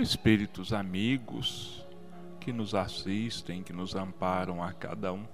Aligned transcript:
espíritos 0.00 0.72
amigos 0.72 1.86
que 2.40 2.52
nos 2.54 2.74
assistem, 2.74 3.62
que 3.62 3.72
nos 3.72 3.94
amparam 3.94 4.62
a 4.62 4.72
cada 4.72 5.12
um. 5.12 5.26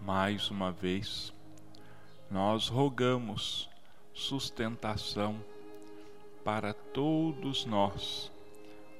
Mais 0.00 0.50
uma 0.50 0.72
vez, 0.72 1.30
nós 2.30 2.68
rogamos 2.68 3.68
sustentação 4.14 5.44
para 6.42 6.72
todos 6.72 7.66
nós, 7.66 8.32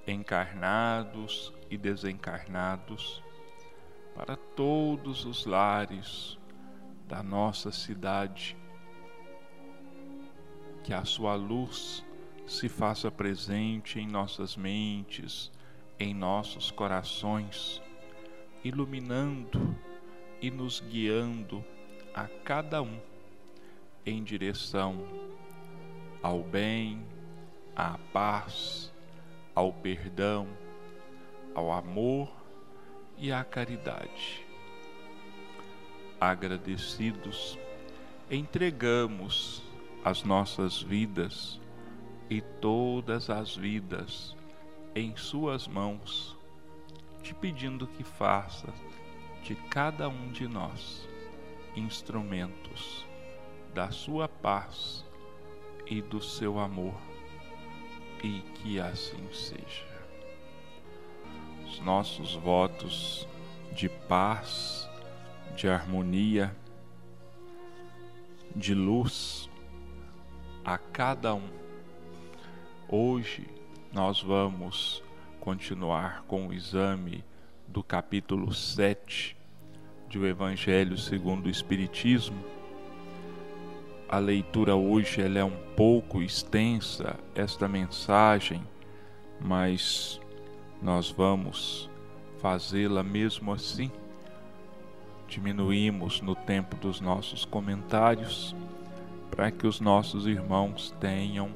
encarnados 0.06 1.50
e 1.70 1.78
desencarnados, 1.78 3.22
para 4.14 4.36
todos 4.36 5.24
os 5.24 5.46
lares 5.46 6.38
da 7.08 7.22
nossa 7.22 7.72
cidade. 7.72 8.56
Que 10.82 10.92
a 10.92 11.06
sua 11.06 11.34
luz 11.34 12.04
se 12.46 12.68
faça 12.68 13.10
presente 13.10 13.98
em 13.98 14.06
nossas 14.06 14.56
mentes, 14.56 15.50
em 15.98 16.12
nossos 16.12 16.70
corações, 16.70 17.82
iluminando 18.62 19.76
e 20.40 20.50
nos 20.50 20.80
guiando 20.80 21.64
a 22.14 22.28
cada 22.44 22.82
um 22.82 22.98
em 24.04 24.22
direção 24.22 24.98
ao 26.22 26.42
bem, 26.42 27.04
à 27.74 27.98
paz, 28.12 28.92
ao 29.54 29.72
perdão, 29.72 30.46
ao 31.54 31.72
amor 31.72 32.30
e 33.18 33.32
à 33.32 33.44
caridade. 33.44 34.44
Agradecidos, 36.20 37.58
entregamos 38.30 39.62
as 40.04 40.22
nossas 40.22 40.82
vidas 40.82 41.60
e 42.28 42.40
todas 42.40 43.30
as 43.30 43.56
vidas 43.56 44.36
em 44.94 45.16
Suas 45.16 45.66
mãos, 45.66 46.36
te 47.22 47.34
pedindo 47.34 47.86
que 47.86 48.04
faça 48.04 48.72
de 49.42 49.54
cada 49.54 50.08
um 50.08 50.30
de 50.30 50.46
nós 50.48 51.08
instrumentos 51.76 53.04
da 53.74 53.90
Sua 53.90 54.28
paz 54.28 55.04
e 55.86 56.00
do 56.00 56.22
seu 56.22 56.58
amor 56.58 56.94
e 58.22 58.40
que 58.54 58.80
assim 58.80 59.28
seja. 59.32 59.94
Os 61.66 61.80
nossos 61.80 62.34
votos 62.34 63.28
de 63.72 63.88
paz, 63.88 64.88
de 65.56 65.68
harmonia, 65.68 66.56
de 68.54 68.74
luz 68.74 69.50
a 70.64 70.78
cada 70.78 71.34
um. 71.34 71.63
Hoje 72.88 73.46
nós 73.92 74.22
vamos 74.22 75.02
continuar 75.40 76.24
com 76.28 76.48
o 76.48 76.52
exame 76.52 77.24
do 77.66 77.82
capítulo 77.82 78.52
7 78.52 79.36
do 80.10 80.26
Evangelho 80.26 80.96
segundo 80.96 81.46
o 81.46 81.50
Espiritismo 81.50 82.54
a 84.14 84.18
leitura 84.18 84.76
hoje 84.76 85.20
ela 85.20 85.40
é 85.40 85.44
um 85.44 85.56
pouco 85.74 86.22
extensa, 86.22 87.16
esta 87.34 87.66
mensagem, 87.66 88.62
mas 89.40 90.20
nós 90.80 91.10
vamos 91.10 91.90
fazê-la 92.38 93.02
mesmo 93.02 93.52
assim. 93.52 93.90
Diminuímos 95.26 96.20
no 96.20 96.36
tempo 96.36 96.76
dos 96.76 97.00
nossos 97.00 97.44
comentários 97.44 98.54
para 99.32 99.50
que 99.50 99.66
os 99.66 99.80
nossos 99.80 100.28
irmãos 100.28 100.94
tenham 101.00 101.50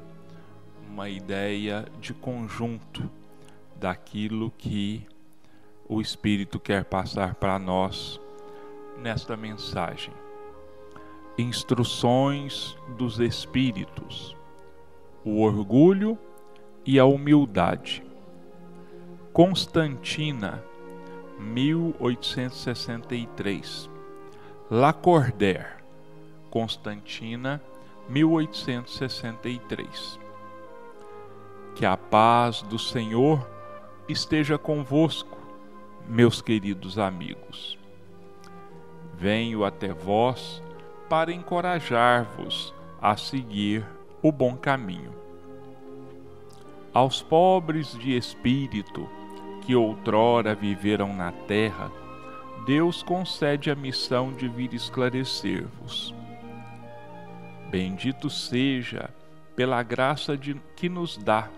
uma 0.99 1.09
ideia 1.09 1.87
de 2.01 2.13
conjunto 2.13 3.09
daquilo 3.77 4.53
que 4.59 5.07
o 5.89 6.01
Espírito 6.01 6.59
quer 6.59 6.87
passar 6.87 7.37
para 7.37 7.57
nós 7.57 8.21
nesta 9.01 9.37
mensagem. 9.37 10.13
Instruções 11.39 12.77
dos 12.97 13.21
Espíritos, 13.21 14.37
o 15.25 15.41
orgulho 15.41 16.19
e 16.85 16.99
a 16.99 17.05
humildade. 17.05 18.03
Constantina, 19.33 20.65
1863. 21.39 23.89
Lacordaire, 24.69 25.77
Constantina, 26.51 27.63
1863. 28.09 30.27
Que 31.79 31.87
a 31.87 31.97
paz 31.97 32.61
do 32.63 32.77
Senhor 32.77 33.49
esteja 34.09 34.59
convosco, 34.59 35.39
meus 36.09 36.43
queridos 36.43 36.99
amigos. 36.99 37.79
Venho 39.15 39.65
até 39.65 39.93
vós 39.93 40.61
para 41.09 41.33
encorajar-vos 41.33 42.75
a 43.01 43.17
seguir 43.17 43.87
o 44.21 44.33
bom 44.33 44.57
caminho. 44.57 45.15
Aos 46.93 47.23
pobres 47.23 47.97
de 47.97 48.17
espírito 48.17 49.09
que 49.63 49.77
outrora 49.77 50.57
viveram 50.57 51.15
na 51.15 51.31
terra, 51.31 51.93
Deus 52.67 53.05
concede 53.05 53.71
a 53.71 53.77
missão 53.77 54.33
de 54.33 54.49
vir 54.49 54.75
esclarecer-vos. 54.75 56.13
Bendito 57.71 58.29
seja 58.29 59.11
pela 59.55 59.81
graça 59.85 60.37
de, 60.37 60.61
que 60.75 60.89
nos 60.89 61.17
dá 61.17 61.49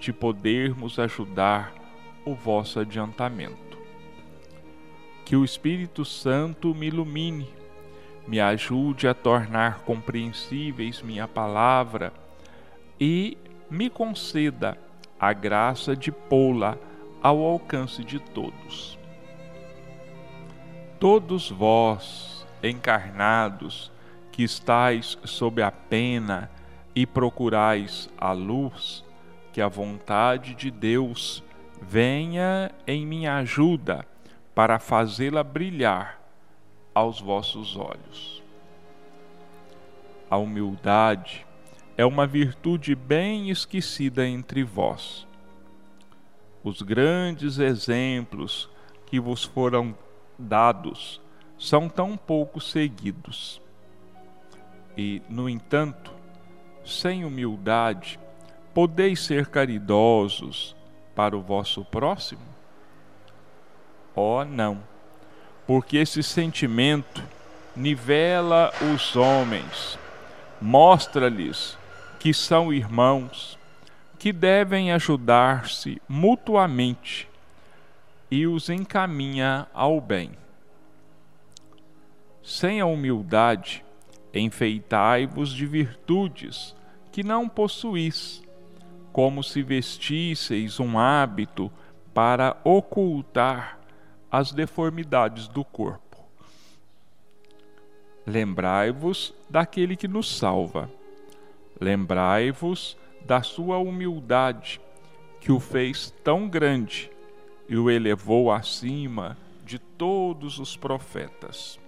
de 0.00 0.12
podermos 0.12 0.98
ajudar 0.98 1.72
o 2.24 2.34
vosso 2.34 2.80
adiantamento. 2.80 3.78
Que 5.24 5.36
o 5.36 5.44
Espírito 5.44 6.04
Santo 6.04 6.74
me 6.74 6.88
ilumine 6.88 7.60
me 8.30 8.40
ajude 8.40 9.08
a 9.08 9.14
tornar 9.14 9.80
compreensíveis 9.80 11.02
minha 11.02 11.26
palavra 11.26 12.12
e 13.00 13.36
me 13.68 13.90
conceda 13.90 14.78
a 15.18 15.32
graça 15.32 15.96
de 15.96 16.12
pô-la 16.12 16.78
ao 17.20 17.42
alcance 17.44 18.04
de 18.04 18.20
todos. 18.20 18.96
Todos 21.00 21.50
vós, 21.50 22.46
encarnados, 22.62 23.90
que 24.30 24.44
estais 24.44 25.18
sob 25.24 25.60
a 25.60 25.72
pena 25.72 26.48
e 26.94 27.06
procurais 27.06 28.08
a 28.16 28.30
luz, 28.30 29.04
que 29.60 29.62
a 29.62 29.68
vontade 29.68 30.54
de 30.54 30.70
Deus 30.70 31.44
venha 31.82 32.70
em 32.86 33.06
minha 33.06 33.36
ajuda 33.36 34.06
para 34.54 34.78
fazê-la 34.78 35.44
brilhar 35.44 36.18
aos 36.94 37.20
vossos 37.20 37.76
olhos. 37.76 38.42
A 40.30 40.38
humildade 40.38 41.46
é 41.94 42.06
uma 42.06 42.26
virtude 42.26 42.94
bem 42.94 43.50
esquecida 43.50 44.26
entre 44.26 44.64
vós. 44.64 45.26
Os 46.64 46.80
grandes 46.80 47.58
exemplos 47.58 48.66
que 49.04 49.20
vos 49.20 49.44
foram 49.44 49.94
dados 50.38 51.20
são 51.58 51.86
tão 51.86 52.16
pouco 52.16 52.62
seguidos. 52.62 53.60
E, 54.96 55.20
no 55.28 55.50
entanto, 55.50 56.10
sem 56.82 57.26
humildade, 57.26 58.18
podeis 58.74 59.20
ser 59.24 59.46
caridosos 59.46 60.76
para 61.14 61.36
o 61.36 61.40
vosso 61.40 61.84
próximo? 61.84 62.42
Oh, 64.14 64.44
não! 64.44 64.90
porque 65.70 65.98
esse 65.98 66.20
sentimento 66.20 67.22
nivela 67.76 68.72
os 68.92 69.14
homens, 69.14 69.96
mostra-lhes 70.60 71.78
que 72.18 72.34
são 72.34 72.72
irmãos, 72.72 73.56
que 74.18 74.32
devem 74.32 74.90
ajudar-se 74.90 76.02
mutuamente 76.08 77.28
e 78.28 78.48
os 78.48 78.68
encaminha 78.68 79.68
ao 79.72 80.00
bem. 80.00 80.32
Sem 82.42 82.80
a 82.80 82.86
humildade, 82.86 83.84
enfeitai-vos 84.34 85.52
de 85.52 85.66
virtudes 85.66 86.74
que 87.12 87.22
não 87.22 87.48
possuís, 87.48 88.42
como 89.12 89.42
se 89.42 89.62
vestisseis 89.62 90.78
um 90.78 90.98
hábito 90.98 91.70
para 92.14 92.56
ocultar 92.64 93.78
as 94.30 94.52
deformidades 94.52 95.48
do 95.48 95.64
corpo. 95.64 96.10
Lembrai-vos 98.26 99.34
daquele 99.48 99.96
que 99.96 100.06
nos 100.06 100.36
salva. 100.36 100.90
Lembrai-vos 101.80 102.96
da 103.24 103.42
sua 103.42 103.78
humildade, 103.78 104.80
que 105.40 105.50
o 105.50 105.58
fez 105.58 106.12
tão 106.22 106.48
grande 106.48 107.10
e 107.68 107.76
o 107.76 107.90
elevou 107.90 108.52
acima 108.52 109.36
de 109.64 109.78
todos 109.78 110.58
os 110.58 110.76
profetas. 110.76 111.78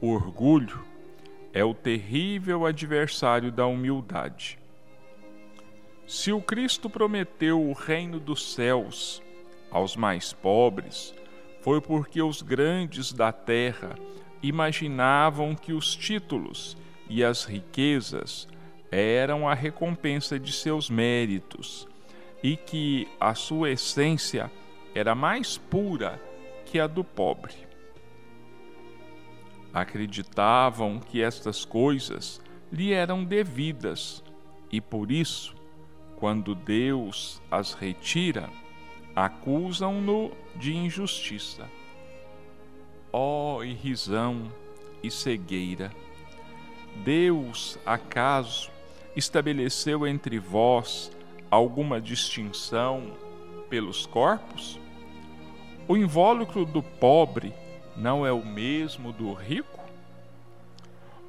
O 0.00 0.08
orgulho 0.08 0.84
é 1.52 1.64
o 1.64 1.74
terrível 1.74 2.66
adversário 2.66 3.52
da 3.52 3.66
humildade. 3.66 4.58
Se 6.06 6.32
o 6.32 6.40
Cristo 6.40 6.90
prometeu 6.90 7.60
o 7.60 7.72
reino 7.72 8.18
dos 8.18 8.54
céus 8.54 9.22
aos 9.70 9.96
mais 9.96 10.32
pobres, 10.32 11.14
foi 11.60 11.80
porque 11.80 12.20
os 12.20 12.42
grandes 12.42 13.12
da 13.12 13.32
terra 13.32 13.94
imaginavam 14.42 15.54
que 15.54 15.72
os 15.72 15.94
títulos 15.94 16.76
e 17.08 17.22
as 17.24 17.44
riquezas 17.44 18.48
eram 18.90 19.48
a 19.48 19.54
recompensa 19.54 20.38
de 20.38 20.52
seus 20.52 20.90
méritos 20.90 21.88
e 22.42 22.56
que 22.56 23.08
a 23.20 23.34
sua 23.34 23.70
essência 23.70 24.50
era 24.94 25.14
mais 25.14 25.56
pura 25.56 26.20
que 26.66 26.78
a 26.80 26.86
do 26.86 27.04
pobre. 27.04 27.54
Acreditavam 29.72 30.98
que 30.98 31.22
estas 31.22 31.64
coisas 31.64 32.40
lhe 32.70 32.92
eram 32.92 33.24
devidas 33.24 34.22
e 34.70 34.80
por 34.80 35.10
isso, 35.10 35.54
quando 36.22 36.54
Deus 36.54 37.42
as 37.50 37.72
retira, 37.72 38.48
acusam-no 39.12 40.30
de 40.54 40.72
injustiça. 40.72 41.68
Ó 43.12 43.56
oh, 43.56 43.64
irrisão 43.64 44.44
e 45.02 45.10
cegueira! 45.10 45.90
Deus, 47.04 47.76
acaso, 47.84 48.70
estabeleceu 49.16 50.06
entre 50.06 50.38
vós 50.38 51.10
alguma 51.50 52.00
distinção 52.00 53.16
pelos 53.68 54.06
corpos? 54.06 54.78
O 55.88 55.96
invólucro 55.96 56.64
do 56.64 56.84
pobre 56.84 57.52
não 57.96 58.24
é 58.24 58.30
o 58.30 58.46
mesmo 58.46 59.12
do 59.12 59.32
rico? 59.32 59.80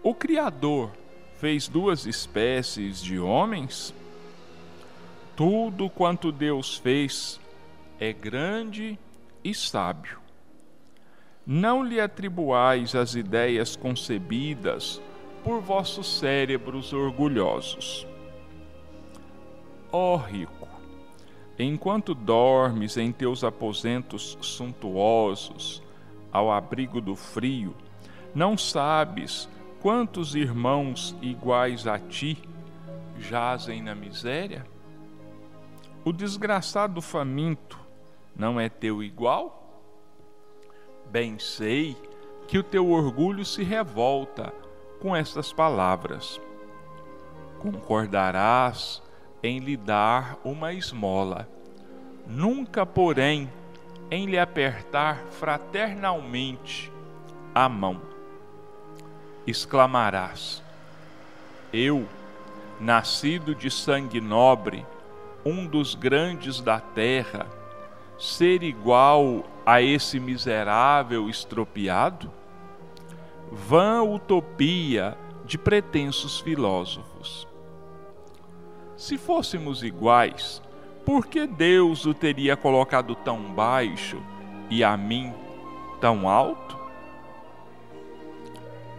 O 0.03 0.13
Criador 0.13 0.91
fez 1.39 1.67
duas 1.67 2.05
espécies 2.05 3.01
de 3.01 3.17
homens? 3.17 3.91
Tudo 5.35 5.89
quanto 5.89 6.31
Deus 6.31 6.77
fez 6.77 7.39
é 7.99 8.13
grande 8.13 8.99
e 9.43 9.51
sábio. 9.53 10.19
Não 11.45 11.83
lhe 11.83 11.99
atribuais 11.99 12.93
as 12.93 13.15
ideias 13.15 13.75
concebidas 13.75 15.01
por 15.43 15.59
vossos 15.59 16.19
cérebros 16.19 16.93
orgulhosos. 16.93 18.07
Ó 19.91 20.17
rico, 20.17 20.67
enquanto 21.57 22.13
dormes 22.13 22.95
em 22.95 23.11
teus 23.11 23.43
aposentos 23.43 24.37
suntuosos, 24.39 25.81
ao 26.31 26.51
abrigo 26.51 27.01
do 27.01 27.15
frio, 27.15 27.75
não 28.35 28.55
sabes 28.55 29.49
quantos 29.81 30.35
irmãos 30.35 31.15
iguais 31.23 31.87
a 31.87 31.97
ti 31.97 32.37
jazem 33.17 33.81
na 33.81 33.95
miséria? 33.95 34.72
O 36.05 36.11
desgraçado 36.11 37.01
faminto 37.01 37.79
não 38.35 38.59
é 38.59 38.67
teu 38.67 39.01
igual? 39.01 39.81
Bem 41.09 41.39
sei 41.39 41.95
que 42.45 42.57
o 42.57 42.63
teu 42.63 42.89
orgulho 42.89 43.45
se 43.45 43.63
revolta 43.63 44.53
com 44.99 45.15
estas 45.15 45.53
palavras. 45.53 46.41
Concordarás 47.59 49.01
em 49.41 49.59
lhe 49.59 49.77
dar 49.77 50.37
uma 50.43 50.73
esmola, 50.73 51.47
nunca, 52.27 52.85
porém, 52.85 53.49
em 54.11 54.25
lhe 54.25 54.37
apertar 54.37 55.19
fraternalmente 55.31 56.91
a 57.55 57.69
mão. 57.69 58.01
Exclamarás: 59.47 60.61
Eu, 61.71 62.05
nascido 62.77 63.55
de 63.55 63.71
sangue 63.71 64.19
nobre, 64.19 64.85
um 65.45 65.65
dos 65.65 65.95
grandes 65.95 66.61
da 66.61 66.79
terra, 66.79 67.47
ser 68.17 68.63
igual 68.63 69.43
a 69.65 69.81
esse 69.81 70.19
miserável 70.19 71.29
estropiado? 71.29 72.31
vã 73.53 74.01
utopia 74.01 75.15
de 75.45 75.59
pretensos 75.59 76.39
filósofos. 76.39 77.47
Se 78.97 79.15
fôssemos 79.15 79.83
iguais, 79.83 80.59
por 81.05 81.27
que 81.27 81.45
Deus 81.45 82.05
o 82.05 82.15
teria 82.15 82.57
colocado 82.57 83.13
tão 83.13 83.53
baixo 83.53 84.19
e 84.71 84.83
a 84.83 84.97
mim 84.97 85.31
tão 86.01 86.27
alto? 86.27 86.75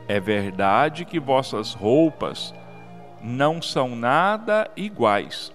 É 0.06 0.20
verdade 0.20 1.04
que 1.04 1.18
vossas 1.18 1.74
roupas 1.74 2.54
não 3.20 3.60
são 3.60 3.96
nada 3.96 4.70
iguais, 4.76 5.52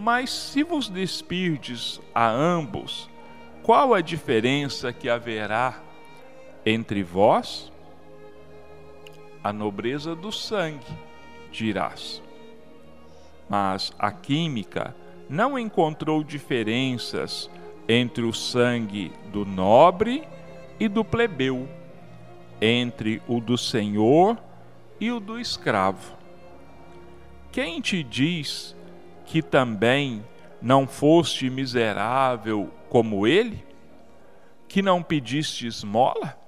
mas 0.00 0.30
se 0.30 0.62
vos 0.62 0.88
despirdes 0.88 2.00
a 2.14 2.28
ambos, 2.28 3.08
qual 3.62 3.94
a 3.94 4.00
diferença 4.00 4.92
que 4.92 5.08
haverá 5.08 5.80
entre 6.64 7.02
vós? 7.02 7.70
a 9.42 9.52
nobreza 9.52 10.14
do 10.14 10.30
sangue, 10.30 10.86
dirás. 11.50 12.22
Mas 13.48 13.92
a 13.98 14.12
química 14.12 14.94
não 15.28 15.58
encontrou 15.58 16.22
diferenças 16.22 17.50
entre 17.88 18.22
o 18.22 18.32
sangue 18.32 19.10
do 19.32 19.44
nobre 19.44 20.26
e 20.78 20.88
do 20.88 21.04
plebeu, 21.04 21.68
entre 22.60 23.20
o 23.26 23.40
do 23.40 23.56
senhor 23.56 24.38
e 25.00 25.10
o 25.10 25.18
do 25.18 25.38
escravo. 25.40 26.16
Quem 27.50 27.80
te 27.80 28.02
diz 28.02 28.76
que 29.30 29.42
também 29.42 30.24
não 30.60 30.86
foste 30.86 31.48
miserável 31.48 32.70
como 32.88 33.26
ele? 33.26 33.64
Que 34.68 34.82
não 34.82 35.02
pediste 35.02 35.66
esmola? 35.66 36.40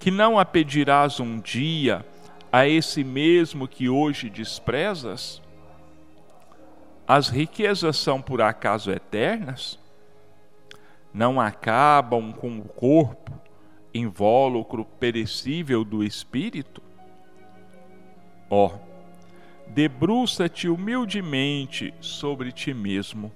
que 0.00 0.10
não 0.10 0.38
a 0.38 0.46
pedirás 0.46 1.20
um 1.20 1.38
dia 1.38 2.04
a 2.50 2.66
esse 2.66 3.04
mesmo 3.04 3.68
que 3.68 3.86
hoje 3.86 4.30
desprezas? 4.30 5.42
As 7.06 7.28
riquezas 7.28 7.98
são 7.98 8.22
por 8.22 8.40
acaso 8.40 8.90
eternas? 8.90 9.78
Não 11.12 11.38
acabam 11.38 12.32
com 12.32 12.58
o 12.58 12.64
corpo, 12.64 13.38
invólucro 13.92 14.86
perecível 14.86 15.84
do 15.84 16.02
espírito? 16.02 16.82
Ó, 18.48 18.68
oh, 18.68 18.89
debruça-te 19.74 20.68
humildemente 20.68 21.94
sobre 22.00 22.50
ti 22.50 22.74
mesmo. 22.74 23.30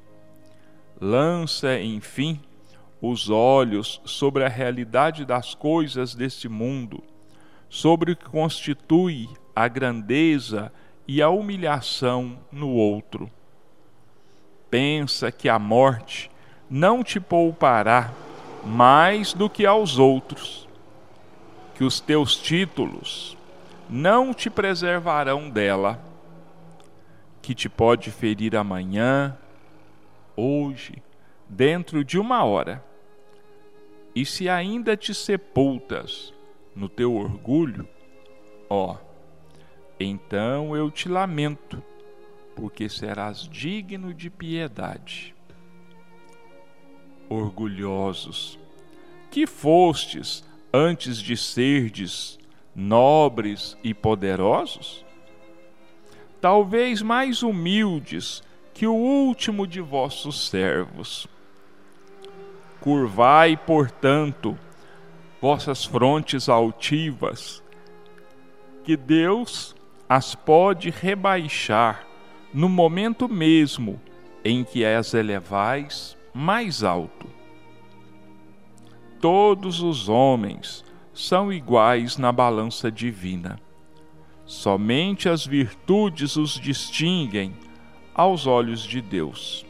Lança, 1.00 1.78
enfim, 1.80 2.40
os 3.00 3.30
olhos 3.30 4.00
sobre 4.04 4.44
a 4.44 4.48
realidade 4.48 5.24
das 5.24 5.54
coisas 5.54 6.14
deste 6.14 6.48
mundo, 6.48 7.02
sobre 7.68 8.12
o 8.12 8.16
que 8.16 8.24
constitui 8.24 9.28
a 9.54 9.68
grandeza 9.68 10.72
e 11.06 11.22
a 11.22 11.28
humilhação 11.28 12.38
no 12.50 12.70
outro. 12.70 13.30
Pensa 14.68 15.30
que 15.30 15.48
a 15.48 15.58
morte 15.58 16.30
não 16.68 17.04
te 17.04 17.20
poupará 17.20 18.12
mais 18.64 19.32
do 19.32 19.48
que 19.48 19.64
aos 19.66 19.98
outros, 19.98 20.68
que 21.76 21.84
os 21.84 22.00
teus 22.00 22.36
títulos 22.36 23.36
não 23.88 24.34
te 24.34 24.48
preservarão 24.48 25.48
dela, 25.48 26.13
que 27.44 27.54
te 27.54 27.68
pode 27.68 28.10
ferir 28.10 28.56
amanhã, 28.56 29.36
hoje, 30.34 31.02
dentro 31.46 32.02
de 32.02 32.18
uma 32.18 32.42
hora 32.42 32.82
e 34.14 34.24
se 34.24 34.48
ainda 34.48 34.96
te 34.96 35.12
sepultas 35.12 36.32
no 36.74 36.88
teu 36.88 37.14
orgulho, 37.14 37.86
ó, 38.70 38.96
então 40.00 40.74
eu 40.74 40.90
te 40.90 41.06
lamento, 41.06 41.82
porque 42.56 42.88
serás 42.88 43.46
digno 43.46 44.14
de 44.14 44.30
piedade. 44.30 45.34
Orgulhosos, 47.28 48.58
que 49.30 49.46
fostes 49.46 50.42
antes 50.72 51.18
de 51.18 51.36
serdes 51.36 52.38
nobres 52.74 53.76
e 53.84 53.92
poderosos? 53.92 55.03
Talvez 56.44 57.00
mais 57.00 57.42
humildes 57.42 58.42
que 58.74 58.86
o 58.86 58.92
último 58.92 59.66
de 59.66 59.80
vossos 59.80 60.46
servos 60.50 61.26
Curvai, 62.82 63.56
portanto, 63.56 64.54
vossas 65.40 65.86
frontes 65.86 66.50
altivas, 66.50 67.62
que 68.84 68.94
Deus 68.94 69.74
as 70.06 70.34
pode 70.34 70.90
rebaixar 70.90 72.04
no 72.52 72.68
momento 72.68 73.26
mesmo 73.26 73.98
em 74.44 74.64
que 74.64 74.84
as 74.84 75.14
elevais 75.14 76.14
mais 76.34 76.84
alto. 76.84 77.26
Todos 79.18 79.80
os 79.80 80.10
homens 80.10 80.84
são 81.14 81.50
iguais 81.50 82.18
na 82.18 82.30
balança 82.30 82.92
divina. 82.92 83.63
Somente 84.54 85.28
as 85.28 85.44
virtudes 85.44 86.36
os 86.36 86.52
distinguem 86.52 87.54
aos 88.14 88.46
olhos 88.46 88.84
de 88.84 89.02
Deus. 89.02 89.66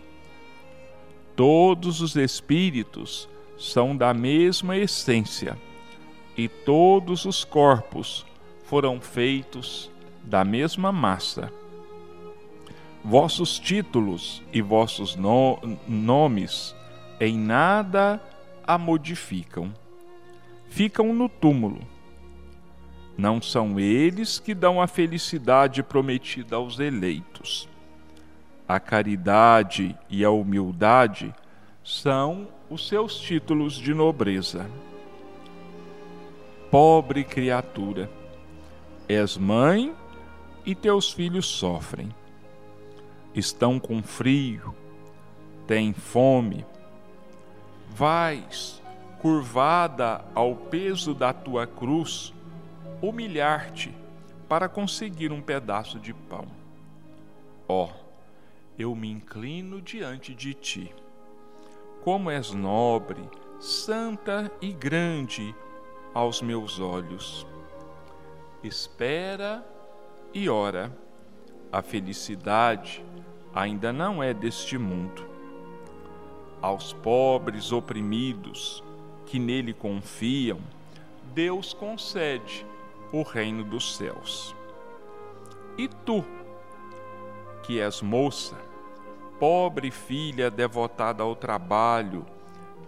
Todos 1.34 2.02
os 2.02 2.14
espíritos 2.14 3.26
são 3.58 3.96
da 3.96 4.12
mesma 4.12 4.76
essência, 4.76 5.58
e 6.36 6.48
todos 6.48 7.24
os 7.24 7.44
corpos 7.44 8.26
foram 8.66 9.00
feitos 9.00 9.90
da 10.22 10.44
mesma 10.44 10.92
massa. 10.92 11.50
Vossos 13.02 13.58
títulos 13.58 14.42
e 14.52 14.60
vossos 14.60 15.16
no 15.16 15.58
nomes 15.88 16.76
em 17.18 17.38
nada 17.38 18.22
a 18.62 18.76
modificam. 18.76 19.72
Ficam 20.68 21.14
no 21.14 21.28
túmulo. 21.28 21.93
Não 23.16 23.40
são 23.40 23.78
eles 23.78 24.38
que 24.38 24.54
dão 24.54 24.80
a 24.80 24.86
felicidade 24.86 25.82
prometida 25.82 26.56
aos 26.56 26.80
eleitos. 26.80 27.68
A 28.66 28.80
caridade 28.80 29.96
e 30.10 30.24
a 30.24 30.30
humildade 30.30 31.32
são 31.84 32.48
os 32.68 32.88
seus 32.88 33.20
títulos 33.20 33.74
de 33.74 33.94
nobreza. 33.94 34.68
Pobre 36.70 37.22
criatura, 37.22 38.10
és 39.08 39.36
mãe 39.36 39.94
e 40.66 40.74
teus 40.74 41.12
filhos 41.12 41.46
sofrem. 41.46 42.08
Estão 43.32 43.78
com 43.78 44.02
frio, 44.02 44.74
têm 45.68 45.92
fome. 45.92 46.66
Vais, 47.90 48.82
curvada 49.20 50.24
ao 50.34 50.56
peso 50.56 51.14
da 51.14 51.32
tua 51.32 51.66
cruz, 51.66 52.33
humilhar-te 53.08 53.94
para 54.48 54.68
conseguir 54.68 55.30
um 55.30 55.42
pedaço 55.42 55.98
de 55.98 56.14
pão. 56.14 56.46
Ó, 57.68 57.84
oh, 57.84 57.90
eu 58.78 58.94
me 58.94 59.10
inclino 59.10 59.80
diante 59.80 60.34
de 60.34 60.54
ti. 60.54 60.94
Como 62.02 62.30
és 62.30 62.52
nobre, 62.52 63.22
santa 63.60 64.50
e 64.60 64.72
grande 64.72 65.54
aos 66.12 66.40
meus 66.40 66.80
olhos. 66.80 67.46
Espera 68.62 69.64
e 70.32 70.48
ora. 70.48 70.90
A 71.70 71.82
felicidade 71.82 73.04
ainda 73.54 73.92
não 73.92 74.22
é 74.22 74.32
deste 74.32 74.78
mundo. 74.78 75.28
Aos 76.62 76.92
pobres 76.92 77.72
oprimidos 77.72 78.82
que 79.26 79.38
nele 79.38 79.74
confiam, 79.74 80.60
Deus 81.34 81.74
concede 81.74 82.64
o 83.14 83.22
reino 83.22 83.62
dos 83.62 83.96
céus. 83.96 84.56
E 85.78 85.86
tu, 85.86 86.24
que 87.62 87.80
és 87.80 88.02
moça, 88.02 88.56
pobre 89.38 89.92
filha 89.92 90.50
devotada 90.50 91.22
ao 91.22 91.36
trabalho, 91.36 92.26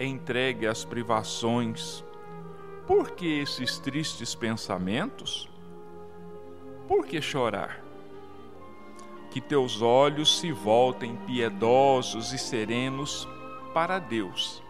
entregue 0.00 0.66
às 0.66 0.84
privações, 0.84 2.04
por 2.88 3.12
que 3.12 3.38
esses 3.38 3.78
tristes 3.78 4.34
pensamentos? 4.34 5.48
Por 6.88 7.06
que 7.06 7.22
chorar? 7.22 7.80
Que 9.30 9.40
teus 9.40 9.80
olhos 9.80 10.40
se 10.40 10.50
voltem 10.50 11.14
piedosos 11.18 12.32
e 12.32 12.38
serenos 12.38 13.28
para 13.72 14.00
Deus. 14.00 14.60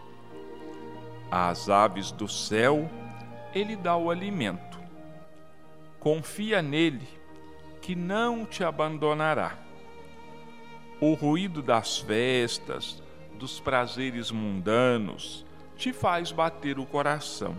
Às 1.31 1.67
aves 1.67 2.11
do 2.11 2.27
céu, 2.27 2.87
Ele 3.55 3.75
dá 3.75 3.97
o 3.97 4.11
alimento 4.11 4.76
confia 5.99 6.61
nele, 6.61 7.07
que 7.81 7.95
não 7.95 8.45
te 8.45 8.63
abandonará. 8.63 9.57
O 10.99 11.13
ruído 11.13 11.61
das 11.61 11.99
festas, 11.99 13.01
dos 13.37 13.59
prazeres 13.59 14.31
mundanos, 14.31 15.45
te 15.75 15.93
faz 15.93 16.31
bater 16.31 16.79
o 16.79 16.85
coração. 16.85 17.55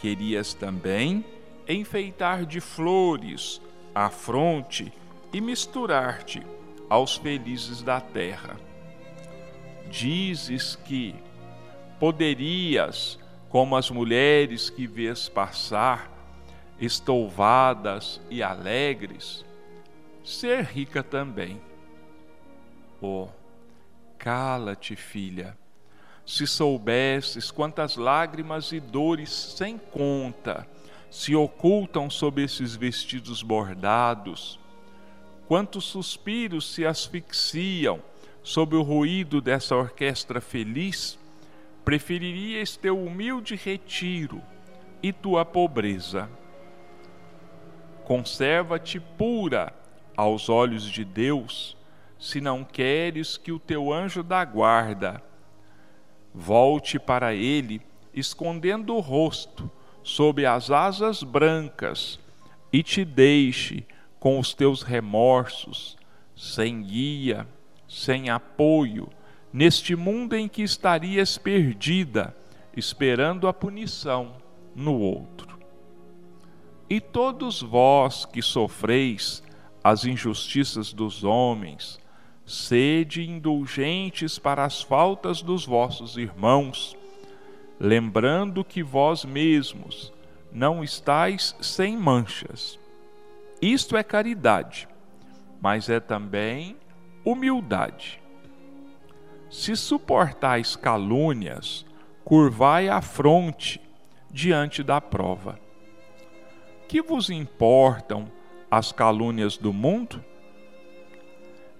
Querias 0.00 0.54
também 0.54 1.24
enfeitar 1.68 2.46
de 2.46 2.60
flores 2.60 3.60
a 3.94 4.08
fronte 4.08 4.92
e 5.32 5.40
misturar-te 5.40 6.42
aos 6.88 7.16
felizes 7.16 7.82
da 7.82 8.00
terra. 8.00 8.56
Dizes 9.90 10.76
que 10.76 11.14
poderias, 11.98 13.18
como 13.48 13.76
as 13.76 13.90
mulheres 13.90 14.70
que 14.70 14.86
vês 14.86 15.28
passar, 15.28 16.17
estouvadas 16.80 18.20
e 18.30 18.42
alegres, 18.42 19.44
ser 20.24 20.64
rica 20.64 21.02
também. 21.02 21.60
Oh, 23.00 23.28
cala-te, 24.18 24.94
filha. 24.96 25.56
Se 26.24 26.46
soubesses 26.46 27.50
quantas 27.50 27.96
lágrimas 27.96 28.70
e 28.72 28.80
dores 28.80 29.30
sem 29.30 29.78
conta 29.78 30.68
se 31.10 31.34
ocultam 31.34 32.10
sob 32.10 32.42
esses 32.42 32.76
vestidos 32.76 33.42
bordados, 33.42 34.60
quantos 35.46 35.86
suspiros 35.86 36.74
se 36.74 36.84
asfixiam 36.84 38.02
sob 38.42 38.76
o 38.76 38.82
ruído 38.82 39.40
dessa 39.40 39.74
orquestra 39.74 40.40
feliz, 40.40 41.18
preferirias 41.84 42.76
teu 42.76 43.02
humilde 43.02 43.56
retiro 43.56 44.42
e 45.02 45.12
tua 45.12 45.44
pobreza. 45.44 46.28
Conserva-te 48.08 48.98
pura 48.98 49.70
aos 50.16 50.48
olhos 50.48 50.82
de 50.84 51.04
Deus, 51.04 51.76
se 52.18 52.40
não 52.40 52.64
queres 52.64 53.36
que 53.36 53.52
o 53.52 53.58
teu 53.58 53.92
anjo 53.92 54.22
da 54.22 54.42
guarda 54.46 55.22
volte 56.32 56.98
para 56.98 57.34
ele, 57.34 57.82
escondendo 58.14 58.96
o 58.96 59.00
rosto 59.00 59.70
sob 60.02 60.46
as 60.46 60.70
asas 60.70 61.22
brancas, 61.22 62.18
e 62.72 62.82
te 62.82 63.04
deixe 63.04 63.86
com 64.18 64.38
os 64.38 64.54
teus 64.54 64.82
remorsos, 64.82 65.98
sem 66.34 66.82
guia, 66.82 67.46
sem 67.86 68.30
apoio, 68.30 69.10
neste 69.52 69.94
mundo 69.94 70.34
em 70.34 70.48
que 70.48 70.62
estarias 70.62 71.36
perdida, 71.36 72.34
esperando 72.74 73.46
a 73.46 73.52
punição 73.52 74.36
no 74.74 74.98
outro. 74.98 75.47
E 76.90 77.00
todos 77.00 77.60
vós 77.60 78.24
que 78.24 78.40
sofreis 78.40 79.42
as 79.84 80.06
injustiças 80.06 80.90
dos 80.90 81.22
homens, 81.22 82.00
sede 82.46 83.28
indulgentes 83.28 84.38
para 84.38 84.64
as 84.64 84.80
faltas 84.80 85.42
dos 85.42 85.66
vossos 85.66 86.16
irmãos, 86.16 86.96
lembrando 87.78 88.64
que 88.64 88.82
vós 88.82 89.22
mesmos 89.22 90.10
não 90.50 90.82
estáis 90.82 91.54
sem 91.60 91.94
manchas. 91.94 92.78
Isto 93.60 93.94
é 93.94 94.02
caridade, 94.02 94.88
mas 95.60 95.90
é 95.90 96.00
também 96.00 96.74
humildade. 97.22 98.18
Se 99.50 99.76
suportais 99.76 100.74
calúnias, 100.74 101.84
curvai 102.24 102.88
a 102.88 103.02
fronte 103.02 103.78
diante 104.30 104.82
da 104.82 105.02
prova 105.02 105.67
que 106.88 107.02
vos 107.02 107.28
importam 107.28 108.32
as 108.70 108.90
calúnias 108.90 109.58
do 109.58 109.72
mundo? 109.72 110.24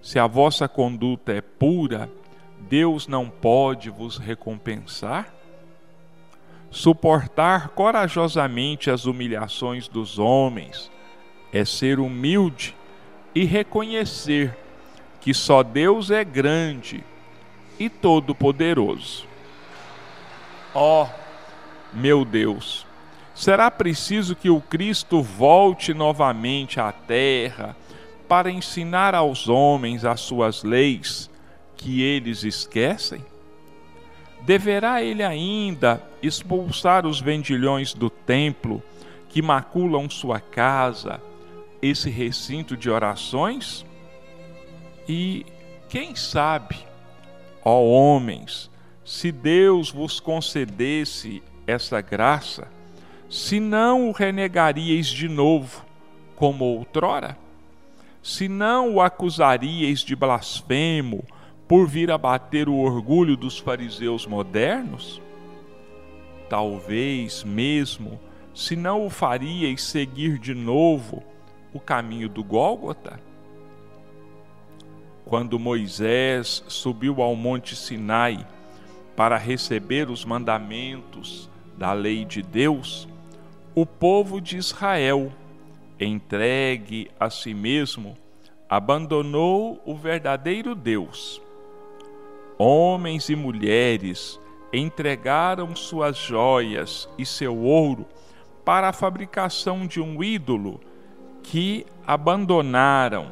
Se 0.01 0.19
a 0.19 0.27
vossa 0.27 0.67
conduta 0.67 1.33
é 1.33 1.41
pura, 1.41 2.09
Deus 2.59 3.07
não 3.07 3.27
pode 3.27 3.89
vos 3.89 4.17
recompensar? 4.17 5.33
Suportar 6.69 7.69
corajosamente 7.69 8.91
as 8.91 9.05
humilhações 9.05 9.87
dos 9.87 10.19
homens 10.19 10.91
é 11.51 11.65
ser 11.65 11.99
humilde 11.99 12.75
e 13.33 13.43
reconhecer 13.43 14.55
que 15.19 15.33
só 15.33 15.63
Deus 15.63 16.11
é 16.11 16.23
grande 16.23 17.03
e 17.79 17.89
todo-poderoso. 17.89 19.27
Ó, 20.73 21.05
oh, 21.05 21.09
meu 21.91 22.23
Deus, 22.23 22.85
Será 23.39 23.71
preciso 23.71 24.35
que 24.35 24.49
o 24.49 24.59
Cristo 24.59 25.23
volte 25.23 25.93
novamente 25.93 26.77
à 26.77 26.91
terra 26.91 27.73
para 28.27 28.51
ensinar 28.51 29.15
aos 29.15 29.47
homens 29.47 30.03
as 30.03 30.19
suas 30.19 30.61
leis 30.61 31.29
que 31.77 32.01
eles 32.01 32.43
esquecem? 32.43 33.25
Deverá 34.41 35.01
ele 35.01 35.23
ainda 35.23 36.03
expulsar 36.21 37.05
os 37.05 37.21
vendilhões 37.21 37.93
do 37.93 38.09
templo 38.09 38.83
que 39.29 39.41
maculam 39.41 40.09
sua 40.09 40.41
casa, 40.41 41.21
esse 41.81 42.09
recinto 42.09 42.75
de 42.75 42.89
orações? 42.89 43.85
E 45.07 45.45
quem 45.87 46.13
sabe, 46.13 46.77
ó 47.63 47.81
homens, 47.85 48.69
se 49.05 49.31
Deus 49.31 49.89
vos 49.89 50.19
concedesse 50.19 51.41
essa 51.65 52.01
graça, 52.01 52.67
se 53.29 53.59
não 53.59 54.09
o 54.09 54.11
renegaríeis 54.11 55.07
de 55.07 55.29
novo, 55.29 55.85
como 56.35 56.65
outrora? 56.65 57.37
se 58.21 58.47
não 58.47 58.93
o 58.93 59.01
acusaríeis 59.01 60.01
de 60.01 60.15
blasfemo 60.15 61.23
por 61.67 61.87
vir 61.87 62.11
abater 62.11 62.69
o 62.69 62.75
orgulho 62.75 63.35
dos 63.35 63.57
fariseus 63.57 64.27
modernos? 64.27 65.19
Talvez 66.47 67.43
mesmo 67.43 68.19
se 68.53 68.75
não 68.75 69.03
o 69.03 69.09
faríeis 69.09 69.81
seguir 69.81 70.37
de 70.37 70.53
novo 70.53 71.23
o 71.73 71.79
caminho 71.79 72.29
do 72.29 72.43
Gólgota? 72.43 73.19
Quando 75.25 75.57
Moisés 75.57 76.63
subiu 76.67 77.23
ao 77.23 77.35
Monte 77.35 77.75
Sinai 77.75 78.45
para 79.15 79.37
receber 79.37 80.07
os 80.07 80.23
mandamentos 80.23 81.49
da 81.75 81.93
lei 81.93 82.25
de 82.25 82.43
Deus, 82.43 83.07
o 83.75 83.85
povo 83.85 84.41
de 84.41 84.57
Israel 84.57 85.31
entregue 85.99 87.11
a 87.19 87.29
si 87.29 87.53
mesmo, 87.53 88.17
abandonou 88.69 89.81
o 89.85 89.95
verdadeiro 89.95 90.73
Deus. 90.73 91.41
Homens 92.57 93.29
e 93.29 93.35
mulheres 93.35 94.39
entregaram 94.71 95.75
suas 95.75 96.17
joias 96.17 97.09
e 97.17 97.25
seu 97.25 97.57
ouro 97.57 98.05
para 98.63 98.89
a 98.89 98.93
fabricação 98.93 99.87
de 99.87 99.99
um 99.99 100.23
ídolo 100.23 100.79
que 101.41 101.85
abandonaram. 102.05 103.31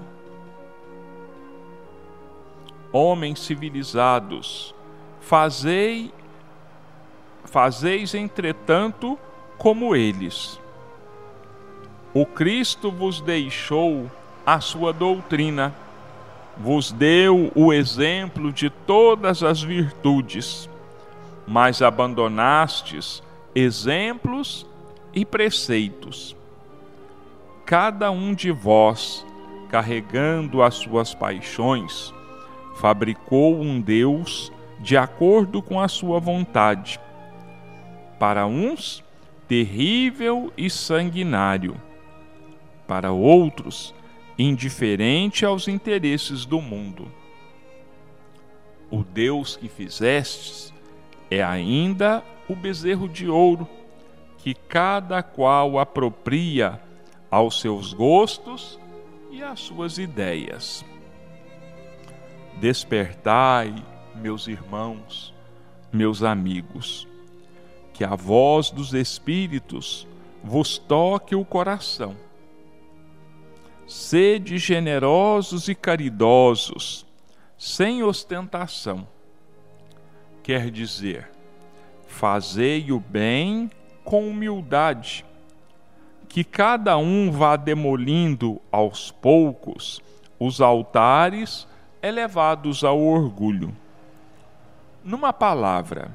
Homens 2.92 3.40
civilizados, 3.40 4.74
fazei 5.20 6.12
fazeis 7.46 8.14
entretanto 8.14 9.18
como 9.58 9.96
eles 9.96 10.60
o 12.20 12.26
Cristo 12.26 12.92
vos 12.92 13.22
deixou 13.22 14.10
a 14.44 14.60
sua 14.60 14.92
doutrina, 14.92 15.72
vos 16.58 16.92
deu 16.92 17.52
o 17.54 17.72
exemplo 17.72 18.52
de 18.52 18.72
todas 18.72 19.44
as 19.44 19.62
virtudes, 19.62 20.68
mas 21.46 21.80
abandonastes 21.80 23.22
exemplos 23.54 24.66
e 25.14 25.24
preceitos. 25.24 26.36
Cada 27.68 28.10
um 28.10 28.34
de 28.34 28.50
vós, 28.50 29.24
carregando 29.70 30.64
as 30.64 30.74
suas 30.74 31.14
paixões, 31.14 32.12
fabricou 32.78 33.62
um 33.62 33.80
Deus 33.80 34.52
de 34.80 34.98
acordo 34.98 35.62
com 35.62 35.80
a 35.80 35.88
sua 35.88 36.20
vontade. 36.20 37.00
Para 38.18 38.48
uns, 38.48 39.04
terrível 39.48 40.52
e 40.58 40.70
sanguinário 40.70 41.80
para 42.88 43.12
outros, 43.12 43.94
indiferente 44.38 45.46
aos 45.46 45.68
interesses 45.68 46.46
do 46.46 46.62
mundo. 46.62 47.12
O 48.90 49.04
Deus 49.04 49.58
que 49.58 49.68
fizestes 49.68 50.74
é 51.30 51.44
ainda 51.44 52.24
o 52.48 52.56
bezerro 52.56 53.10
de 53.10 53.28
ouro, 53.28 53.68
que 54.38 54.54
cada 54.54 55.22
qual 55.22 55.78
apropria 55.78 56.82
aos 57.30 57.60
seus 57.60 57.92
gostos 57.92 58.80
e 59.30 59.44
às 59.44 59.60
suas 59.60 59.98
ideias. 59.98 60.86
Despertai, 62.62 63.76
meus 64.16 64.48
irmãos, 64.48 65.34
meus 65.92 66.24
amigos, 66.24 67.08
que 67.98 68.06
a 68.06 68.16
voz 68.16 68.70
dos 68.70 68.94
Espíritos 68.94 70.08
vos 70.44 70.78
toque 70.78 71.36
o 71.36 71.44
coração 71.44 72.16
Sede 73.88 74.58
generosos 74.58 75.70
e 75.70 75.74
caridosos, 75.74 77.06
sem 77.58 78.04
ostentação. 78.04 79.08
Quer 80.44 80.70
dizer, 80.70 81.32
fazei 82.06 82.92
o 82.92 83.00
bem 83.00 83.72
com 84.04 84.28
humildade, 84.28 85.26
que 86.28 86.44
cada 86.44 86.98
um 86.98 87.32
vá 87.32 87.56
demolindo 87.56 88.60
aos 88.70 89.10
poucos 89.10 90.02
os 90.38 90.60
altares 90.60 91.66
elevados 92.04 92.84
ao 92.84 93.00
orgulho. 93.00 93.74
Numa 95.02 95.32
palavra, 95.32 96.12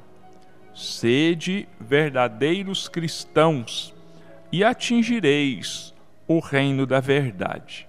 sede 0.74 1.68
verdadeiros 1.80 2.88
cristãos 2.88 3.94
e 4.50 4.64
atingireis 4.64 5.94
o 6.26 6.38
reino 6.38 6.86
da 6.86 7.00
verdade. 7.00 7.88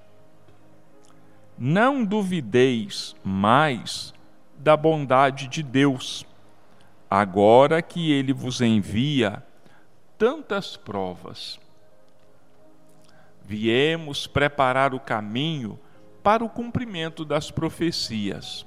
Não 1.58 2.04
duvideis 2.04 3.16
mais 3.24 4.14
da 4.58 4.76
bondade 4.76 5.48
de 5.48 5.62
Deus, 5.62 6.26
agora 7.10 7.82
que 7.82 8.12
ele 8.12 8.34
vos 8.34 8.62
envia 8.62 9.44
tantas 10.18 10.76
provas. 10.76 11.60
Viemos 13.46 14.26
preparar 14.26 14.94
o 14.94 15.00
caminho 15.00 15.78
para 16.24 16.44
o 16.44 16.50
cumprimento 16.50 17.26
das 17.26 17.52
profecias. 17.52 18.66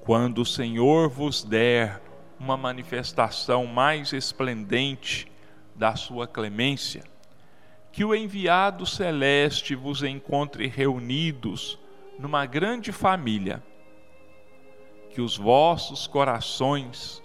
Quando 0.00 0.42
o 0.42 0.46
Senhor 0.46 1.08
vos 1.08 1.42
der 1.42 2.00
uma 2.38 2.56
manifestação 2.56 3.66
mais 3.66 4.12
esplendente 4.12 5.30
da 5.74 5.96
sua 5.96 6.26
clemência, 6.26 7.04
que 7.92 8.04
o 8.04 8.14
enviado 8.14 8.86
celeste 8.86 9.74
vos 9.74 10.02
encontre 10.02 10.66
reunidos 10.66 11.78
numa 12.18 12.46
grande 12.46 12.92
família, 12.92 13.62
que 15.10 15.20
os 15.20 15.36
vossos 15.36 16.06
corações, 16.06 17.22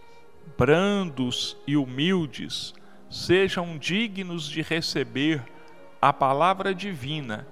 brandos 0.58 1.58
e 1.68 1.76
humildes, 1.76 2.74
sejam 3.10 3.78
dignos 3.78 4.48
de 4.48 4.62
receber 4.62 5.44
a 6.02 6.12
palavra 6.12 6.74
divina 6.74 7.48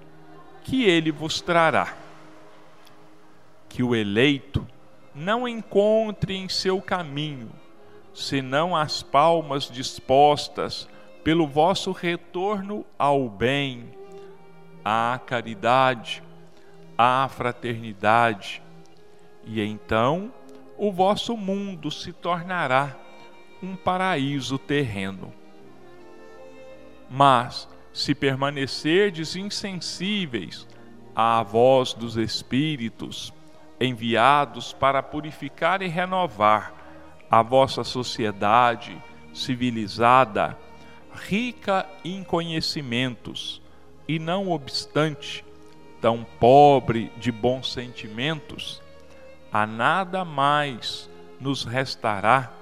que 0.64 0.84
ele 0.84 1.10
vos 1.10 1.40
trará. 1.40 1.96
Que 3.68 3.82
o 3.82 3.94
eleito 3.94 4.66
não 5.14 5.46
encontre 5.46 6.34
em 6.34 6.48
seu 6.48 6.80
caminho 6.80 7.50
senão 8.14 8.76
as 8.76 9.02
palmas 9.02 9.70
dispostas 9.70 10.88
pelo 11.24 11.46
vosso 11.46 11.92
retorno 11.92 12.84
ao 12.98 13.28
bem, 13.28 13.94
à 14.84 15.20
caridade, 15.24 16.22
à 16.96 17.28
fraternidade, 17.28 18.62
e 19.44 19.60
então 19.60 20.32
o 20.76 20.90
vosso 20.90 21.36
mundo 21.36 21.90
se 21.90 22.12
tornará 22.12 22.96
um 23.62 23.76
paraíso 23.76 24.58
terreno. 24.58 25.32
Mas, 27.08 27.68
se 27.92 28.14
permanecerdes 28.14 29.36
insensíveis 29.36 30.66
à 31.14 31.42
voz 31.42 31.92
dos 31.92 32.16
Espíritos, 32.16 33.32
enviados 33.84 34.72
para 34.72 35.02
purificar 35.02 35.82
e 35.82 35.88
renovar 35.88 36.72
a 37.30 37.42
vossa 37.42 37.82
sociedade 37.82 38.96
civilizada, 39.32 40.56
rica 41.14 41.86
em 42.04 42.22
conhecimentos, 42.22 43.62
e 44.06 44.18
não 44.18 44.50
obstante 44.50 45.44
tão 46.00 46.26
pobre 46.38 47.10
de 47.16 47.32
bons 47.32 47.72
sentimentos, 47.72 48.82
a 49.52 49.66
nada 49.66 50.24
mais 50.24 51.08
nos 51.40 51.64
restará 51.64 52.52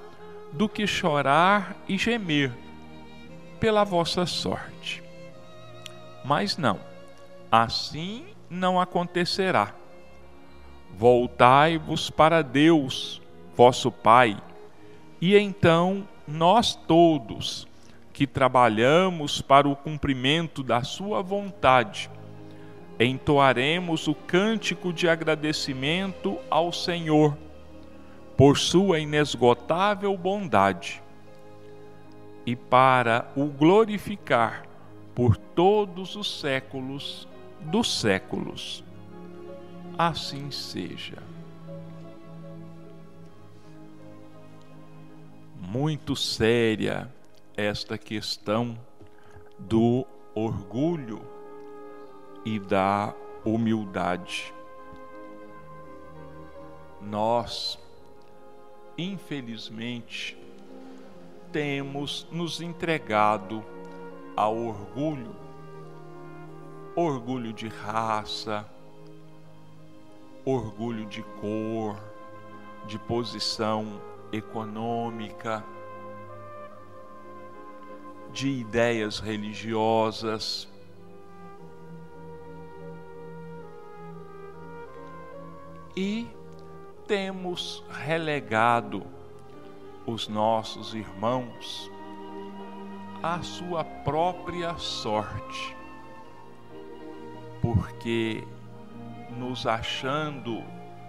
do 0.52 0.68
que 0.68 0.86
chorar 0.86 1.76
e 1.88 1.96
gemer 1.96 2.52
pela 3.58 3.84
vossa 3.84 4.26
sorte. 4.26 5.02
Mas 6.24 6.56
não, 6.56 6.78
assim 7.50 8.26
não 8.48 8.80
acontecerá. 8.80 9.79
Voltai-vos 10.96 12.10
para 12.10 12.42
Deus, 12.42 13.20
vosso 13.56 13.90
Pai, 13.90 14.40
e 15.20 15.36
então 15.36 16.06
nós 16.26 16.74
todos 16.74 17.66
que 18.12 18.26
trabalhamos 18.26 19.40
para 19.40 19.68
o 19.68 19.74
cumprimento 19.74 20.62
da 20.62 20.82
Sua 20.82 21.22
vontade, 21.22 22.10
entoaremos 22.98 24.06
o 24.08 24.14
cântico 24.14 24.92
de 24.92 25.08
agradecimento 25.08 26.38
ao 26.50 26.72
Senhor 26.72 27.36
por 28.36 28.58
Sua 28.58 28.98
inesgotável 28.98 30.16
bondade 30.16 31.02
e 32.44 32.56
para 32.56 33.30
o 33.36 33.46
glorificar 33.46 34.64
por 35.14 35.36
todos 35.36 36.16
os 36.16 36.40
séculos 36.40 37.28
dos 37.60 38.00
séculos. 38.00 38.82
Assim 40.02 40.50
seja. 40.50 41.22
Muito 45.54 46.16
séria 46.16 47.12
esta 47.54 47.98
questão 47.98 48.78
do 49.58 50.06
orgulho 50.34 51.20
e 52.46 52.58
da 52.58 53.14
humildade. 53.44 54.54
Nós, 57.02 57.78
infelizmente, 58.96 60.34
temos 61.52 62.26
nos 62.32 62.62
entregado 62.62 63.62
ao 64.34 64.56
orgulho, 64.56 65.36
orgulho 66.96 67.52
de 67.52 67.68
raça, 67.68 68.66
orgulho 70.44 71.06
de 71.06 71.22
cor, 71.40 71.98
de 72.86 72.98
posição 72.98 74.00
econômica, 74.32 75.64
de 78.32 78.48
ideias 78.48 79.18
religiosas. 79.18 80.68
E 85.96 86.28
temos 87.06 87.84
relegado 87.90 89.04
os 90.06 90.28
nossos 90.28 90.94
irmãos 90.94 91.90
à 93.22 93.42
sua 93.42 93.84
própria 93.84 94.78
sorte, 94.78 95.76
porque 97.60 98.46
nos 99.40 99.66
achando 99.66 100.62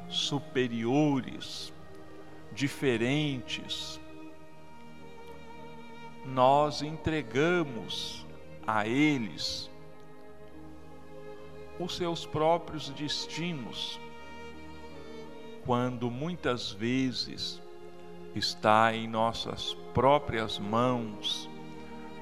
superiores, 0.08 1.74
diferentes, 2.54 4.00
nós 6.26 6.82
entregamos 6.82 8.26
a 8.66 8.88
eles 8.88 9.70
os 11.78 11.98
seus 11.98 12.26
próprios 12.26 12.90
destinos, 12.92 14.00
quando 15.66 16.10
muitas 16.10 16.72
vezes 16.72 17.62
está 18.34 18.96
em 18.96 19.10
nossas 19.10 19.74
próprias 19.94 20.58
mãos, 20.58 21.50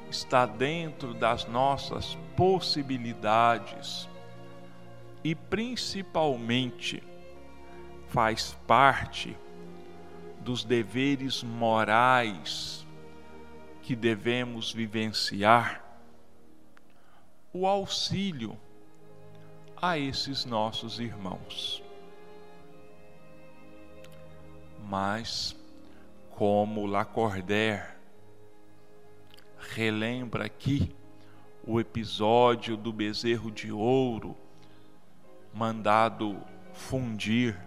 está 0.10 0.48
dentro 0.48 1.14
das 1.14 1.46
nossas 1.46 2.18
possibilidades 2.36 4.09
e 5.24 5.36
principalmente 5.36 7.04
faz 8.08 8.58
parte 8.66 9.38
dos 10.42 10.64
deveres 10.64 11.44
morais 11.44 12.86
que 13.82 13.96
devemos 13.96 14.72
vivenciar 14.72 15.84
o 17.52 17.66
auxílio 17.68 18.58
a 19.82 19.98
esses 19.98 20.46
nossos 20.46 21.00
irmãos. 21.00 21.84
Mas, 24.88 25.56
como 26.32 26.86
Lacordaire 26.86 27.98
relembra 29.58 30.46
aqui 30.46 30.96
o 31.66 31.80
episódio 31.80 32.76
do 32.76 32.92
bezerro 32.92 33.52
de 33.52 33.72
ouro 33.72 34.36
mandado 35.54 36.42
fundir 36.74 37.60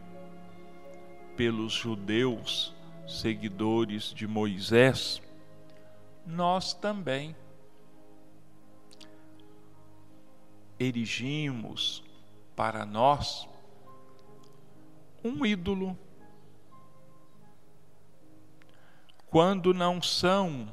pelos 1.36 1.72
judeus 1.72 2.74
seguidores 3.06 4.12
de 4.14 4.26
Moisés, 4.26 5.20
nós 6.26 6.72
também 6.72 7.34
erigimos 10.78 12.02
para 12.56 12.84
nós 12.84 13.48
um 15.24 15.44
ídolo. 15.46 15.96
Quando 19.26 19.72
não 19.72 20.02
são 20.02 20.72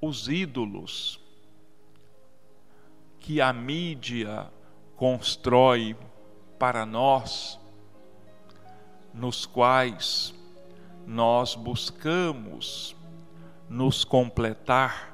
os 0.00 0.28
ídolos 0.28 1.20
que 3.18 3.40
a 3.40 3.52
mídia 3.52 4.52
constrói 5.02 5.96
para 6.60 6.86
nós, 6.86 7.58
nos 9.12 9.44
quais 9.44 10.32
nós 11.04 11.56
buscamos 11.56 12.94
nos 13.68 14.04
completar, 14.04 15.12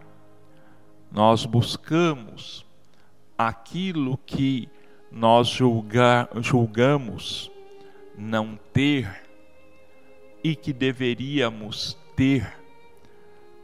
nós 1.11 1.46
buscamos 1.46 2.66
aquilo 3.38 4.18
que 4.27 4.68
nós 5.11 5.48
julga, 5.48 6.29
julgamos 6.37 7.51
não 8.14 8.59
ter 8.74 9.24
e 10.44 10.55
que 10.55 10.74
deveríamos 10.74 11.96
ter 12.14 12.59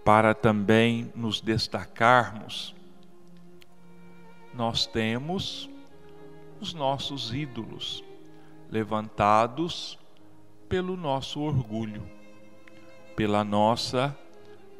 para 0.02 0.32
também 0.32 1.12
nos 1.14 1.42
destacarmos, 1.42 2.74
nós 4.54 4.87
temos 4.87 5.68
os 6.64 6.72
nossos 6.72 7.35
ídolos 7.35 8.03
levantados 8.70 9.98
pelo 10.66 10.96
nosso 10.96 11.42
orgulho, 11.42 12.03
pela 13.14 13.44
nossa 13.44 14.16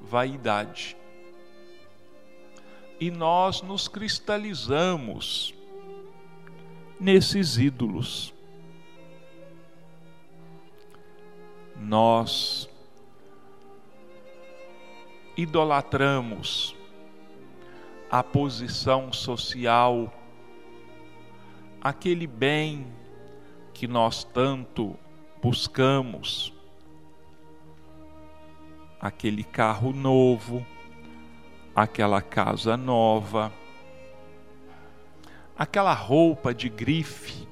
vaidade. 0.01 0.97
E 2.99 3.11
nós 3.11 3.61
nos 3.61 3.87
cristalizamos 3.87 5.53
nesses 6.99 7.59
ídolos. 7.59 8.33
Nós 11.77 12.67
idolatramos 15.37 16.75
a 18.11 18.23
posição 18.23 19.13
social, 19.13 20.11
aquele 21.85 22.27
bem 22.27 22.87
que 23.75 23.87
nós 23.87 24.25
tanto 24.25 24.97
buscamos, 25.43 26.51
aquele 28.99 29.45
carro 29.45 29.93
novo, 29.93 30.67
aquela 31.77 32.23
casa 32.23 32.75
nova, 32.75 33.53
aquela 35.59 35.93
roupa 35.93 36.55
de 36.55 36.71
grife, 36.71 37.47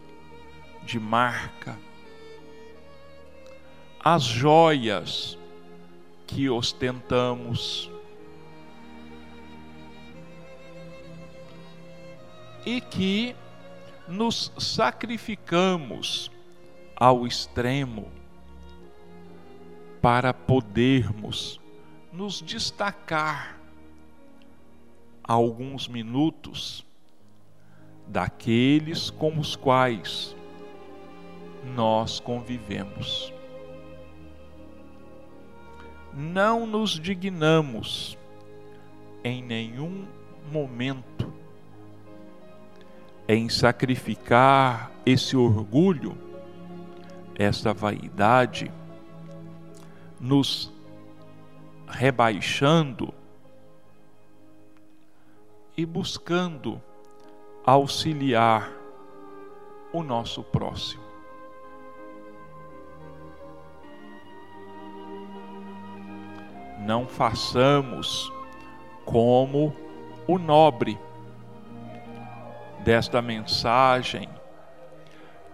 de 0.82 0.98
marca, 0.98 1.78
as 4.02 4.22
joias 4.22 5.38
que 6.26 6.48
ostentamos. 6.48 7.90
E 12.64 12.80
que 12.80 13.34
nos 14.08 14.52
sacrificamos 14.58 16.30
ao 16.96 17.26
extremo 17.26 18.10
para 20.00 20.34
podermos 20.34 21.60
nos 22.12 22.42
destacar 22.42 23.58
alguns 25.22 25.88
minutos 25.88 26.84
daqueles 28.06 29.10
com 29.10 29.38
os 29.38 29.54
quais 29.56 30.36
nós 31.74 32.18
convivemos. 32.18 33.32
Não 36.12 36.66
nos 36.66 36.90
dignamos 37.00 38.18
em 39.24 39.42
nenhum 39.42 40.06
momento 40.50 41.32
em 43.32 43.48
sacrificar 43.48 44.92
esse 45.06 45.34
orgulho, 45.38 46.18
essa 47.34 47.72
vaidade 47.72 48.70
nos 50.20 50.70
rebaixando 51.88 53.14
e 55.74 55.86
buscando 55.86 56.78
auxiliar 57.64 58.70
o 59.94 60.02
nosso 60.02 60.42
próximo. 60.42 61.02
Não 66.80 67.06
façamos 67.06 68.30
como 69.06 69.74
o 70.28 70.38
nobre 70.38 70.98
desta 72.84 73.22
mensagem, 73.22 74.28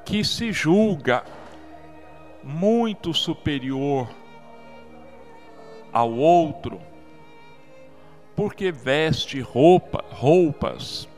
que 0.04 0.24
se 0.24 0.52
julga 0.52 1.24
muito 2.42 3.12
superior 3.12 4.08
ao 5.92 6.12
outro, 6.12 6.80
porque 8.34 8.72
veste 8.72 9.40
roupa, 9.40 10.04
roupas 10.10 11.08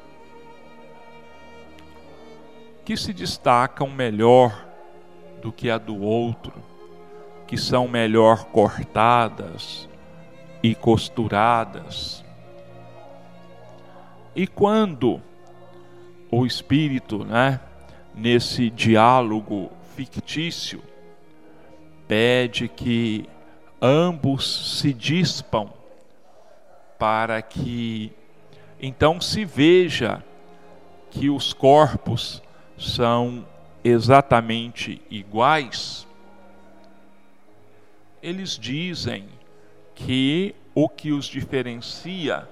que 2.85 2.96
se 2.96 3.12
destacam 3.12 3.88
melhor 3.88 4.66
do 5.40 5.53
que 5.53 5.70
a 5.70 5.79
do 5.79 6.03
outro, 6.03 6.53
que 7.46 7.57
são 7.57 7.87
melhor 7.87 8.46
cortadas 8.46 9.88
e 10.62 10.75
costuradas. 10.75 12.25
E 14.35 14.46
quando 14.46 15.23
o 16.30 16.46
espírito, 16.46 17.24
né, 17.24 17.60
nesse 18.14 18.70
diálogo 18.70 19.70
fictício, 19.96 20.82
pede 22.06 22.68
que 22.68 23.28
ambos 23.80 24.78
se 24.78 24.92
dispam 24.92 25.72
para 26.98 27.40
que 27.40 28.12
então 28.80 29.20
se 29.20 29.44
veja 29.44 30.22
que 31.10 31.28
os 31.28 31.52
corpos 31.52 32.42
são 32.78 33.46
exatamente 33.82 35.00
iguais, 35.10 36.06
eles 38.22 38.58
dizem 38.58 39.26
que 39.94 40.54
o 40.74 40.88
que 40.88 41.12
os 41.12 41.26
diferencia 41.26 42.48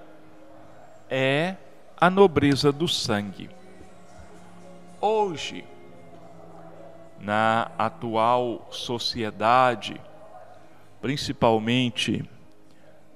é 1.08 1.56
a 1.96 2.10
nobreza 2.10 2.72
do 2.72 2.88
sangue. 2.88 3.57
Hoje, 5.00 5.64
na 7.20 7.70
atual 7.78 8.66
sociedade, 8.68 10.00
principalmente 11.00 12.28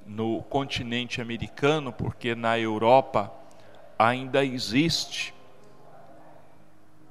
no 0.07 0.43
continente 0.45 1.21
americano, 1.21 1.93
porque 1.93 2.37
na 2.37 2.57
Europa 2.57 3.33
ainda 3.99 4.45
existe 4.45 5.35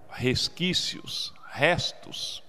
resquícios, 0.10 1.34
restos 1.52 2.42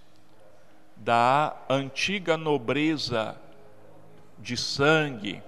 da 0.96 1.56
antiga 1.68 2.37
nobreza 2.37 3.35
de 4.38 4.56
sangue 4.56 5.42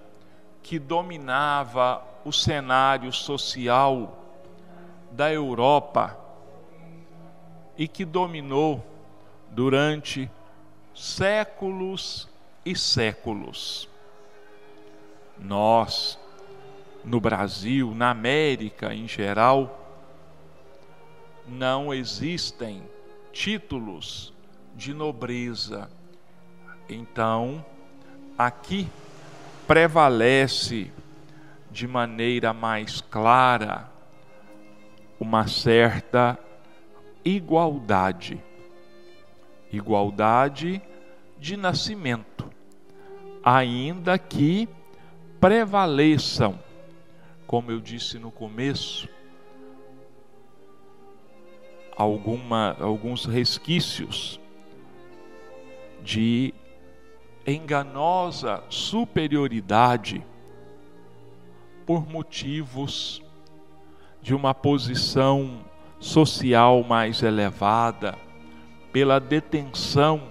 que 0.60 0.80
dominava 0.80 2.02
o 2.24 2.32
cenário 2.32 3.12
social 3.12 4.18
da 5.12 5.32
Europa 5.32 6.23
e 7.76 7.88
que 7.88 8.04
dominou 8.04 8.84
durante 9.50 10.30
séculos 10.94 12.28
e 12.64 12.76
séculos. 12.76 13.88
Nós, 15.38 16.18
no 17.04 17.20
Brasil, 17.20 17.92
na 17.94 18.10
América 18.10 18.94
em 18.94 19.08
geral, 19.08 19.80
não 21.46 21.92
existem 21.92 22.82
títulos 23.32 24.32
de 24.74 24.94
nobreza. 24.94 25.90
Então, 26.88 27.64
aqui 28.38 28.88
prevalece 29.66 30.90
de 31.70 31.88
maneira 31.88 32.52
mais 32.52 33.00
clara 33.00 33.90
uma 35.18 35.46
certa 35.48 36.38
igualdade. 37.24 38.42
Igualdade 39.72 40.80
de 41.38 41.56
nascimento, 41.56 42.48
ainda 43.42 44.18
que 44.18 44.68
prevaleçam, 45.40 46.58
como 47.46 47.70
eu 47.70 47.80
disse 47.80 48.18
no 48.18 48.30
começo, 48.30 49.08
alguma, 51.96 52.76
alguns 52.80 53.24
resquícios 53.24 54.40
de 56.02 56.54
enganosa 57.46 58.62
superioridade 58.68 60.24
por 61.84 62.08
motivos 62.08 63.22
de 64.22 64.34
uma 64.34 64.54
posição 64.54 65.64
social 66.04 66.84
mais 66.84 67.22
elevada, 67.22 68.14
pela 68.92 69.18
detenção 69.18 70.28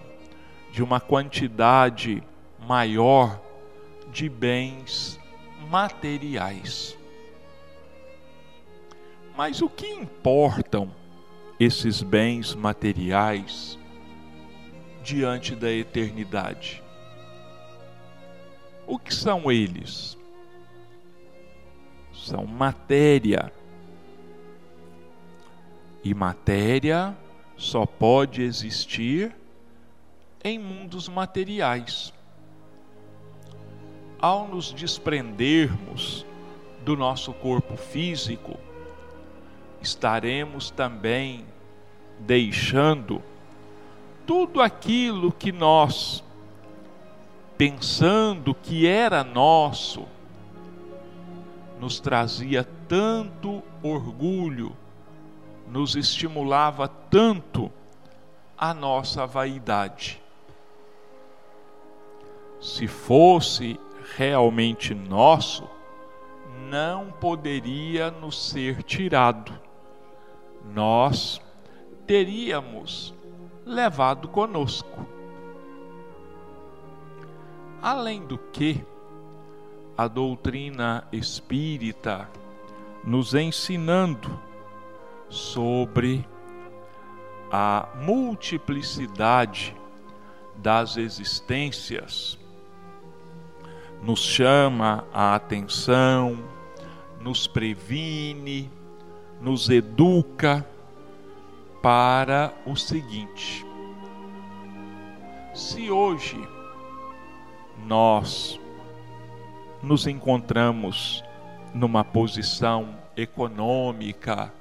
de 0.72 0.84
uma 0.84 1.00
quantidade 1.00 2.22
maior 2.68 3.42
de 4.12 4.30
bens 4.30 5.20
materiais. 5.70 6.96
Mas 9.36 9.64
o 9.64 9.68
que 9.68 9.88
importam 9.88 10.92
esses 11.60 12.04
bens 12.04 12.54
materiais 12.54 13.78
diante 15.04 15.56
da 15.56 15.72
eternidade? 15.72 16.84
O 18.86 19.00
que 19.00 19.14
são 19.14 19.52
eles? 19.52 20.16
São 22.14 22.46
matéria. 22.46 23.52
E 26.04 26.14
matéria 26.14 27.16
só 27.56 27.86
pode 27.86 28.42
existir 28.42 29.34
em 30.44 30.60
mundos 30.60 31.08
materiais. 31.08 32.14
Ao 34.20 34.48
nos 34.48 34.74
desprendermos 34.74 36.26
do 36.84 36.98
nosso 36.98 37.32
corpo 37.34 37.78
físico, 37.78 38.58
estaremos 39.82 40.70
também 40.70 41.46
deixando 42.20 43.22
tudo 44.26 44.62
aquilo 44.62 45.32
que 45.32 45.52
nós, 45.52 46.24
pensando 47.58 48.54
que 48.54 48.88
era 48.88 49.24
nosso, 49.24 50.06
nos 51.80 52.00
trazia 52.00 52.64
tanto 52.88 53.62
orgulho, 53.82 54.76
nos 55.68 55.96
estimulava 55.96 56.88
tanto 56.88 57.72
a 58.58 58.74
nossa 58.74 59.26
vaidade. 59.26 60.22
Se 62.60 62.88
fosse 62.88 63.80
realmente 64.16 64.94
nosso, 64.94 65.68
não 66.70 67.12
poderia 67.12 68.10
nos 68.10 68.50
ser 68.50 68.84
tirado 68.84 69.64
nós 70.64 71.42
teríamos 72.08 73.14
levado 73.66 74.28
conosco. 74.28 75.06
Além 77.82 78.26
do 78.26 78.38
que, 78.38 78.84
a 79.96 80.08
doutrina 80.08 81.08
espírita 81.12 82.28
nos 83.04 83.36
ensinando 83.36 84.40
sobre 85.34 86.26
a 87.52 87.90
multiplicidade 87.96 89.76
das 90.56 90.96
existências, 90.96 92.38
nos 94.04 94.20
chama 94.20 95.08
a 95.12 95.34
atenção, 95.34 96.38
nos 97.20 97.48
previne, 97.48 98.72
nos 99.42 99.70
educa 99.70 100.66
para 101.82 102.54
o 102.66 102.76
seguinte: 102.76 103.66
se 105.54 105.90
hoje 105.90 106.48
nós 107.88 108.60
nos 109.82 110.06
encontramos 110.06 111.24
numa 111.74 112.04
posição 112.04 112.96
econômica 113.18 114.54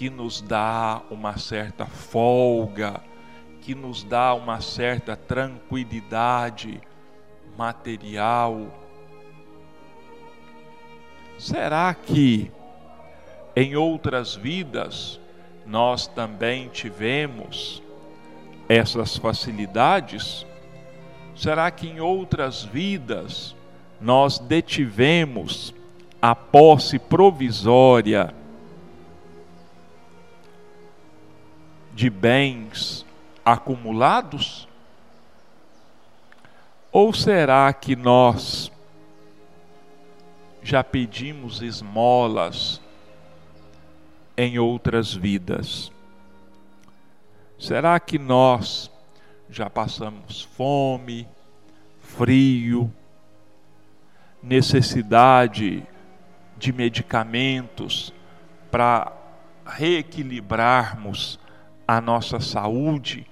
que 0.00 0.08
nos 0.08 0.40
dá 0.40 1.02
uma 1.10 1.36
certa 1.36 1.84
folga, 1.84 3.02
que 3.60 3.74
nos 3.74 4.02
dá 4.02 4.32
uma 4.32 4.58
certa 4.62 5.14
tranquilidade 5.14 6.80
material, 7.54 8.66
será 11.38 11.92
que 11.92 12.50
em 13.54 13.76
outras 13.76 14.34
vidas 14.34 15.20
nós 15.66 16.06
também 16.06 16.68
tivemos 16.68 17.82
essas 18.70 19.18
facilidades? 19.18 20.46
Será 21.36 21.70
que 21.70 21.86
em 21.86 22.00
outras 22.00 22.64
vidas 22.64 23.54
nós 24.00 24.38
detivemos 24.38 25.74
a 26.22 26.34
posse 26.34 26.98
provisória 26.98 28.39
de 32.00 32.08
bens 32.08 33.04
acumulados? 33.44 34.66
Ou 36.90 37.12
será 37.12 37.70
que 37.74 37.94
nós 37.94 38.72
já 40.62 40.82
pedimos 40.82 41.60
esmolas 41.60 42.80
em 44.34 44.58
outras 44.58 45.12
vidas. 45.12 45.92
Será 47.58 48.00
que 48.00 48.18
nós 48.18 48.90
já 49.50 49.68
passamos 49.68 50.40
fome, 50.56 51.28
frio, 52.00 52.90
necessidade 54.42 55.86
de 56.56 56.72
medicamentos 56.72 58.10
para 58.70 59.12
reequilibrarmos 59.66 61.38
a 61.90 62.00
nossa 62.00 62.38
saúde 62.38 63.26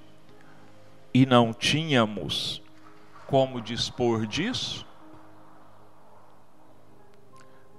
e 1.14 1.24
não 1.24 1.52
tínhamos 1.52 2.60
como 3.24 3.60
dispor 3.60 4.26
disso? 4.26 4.84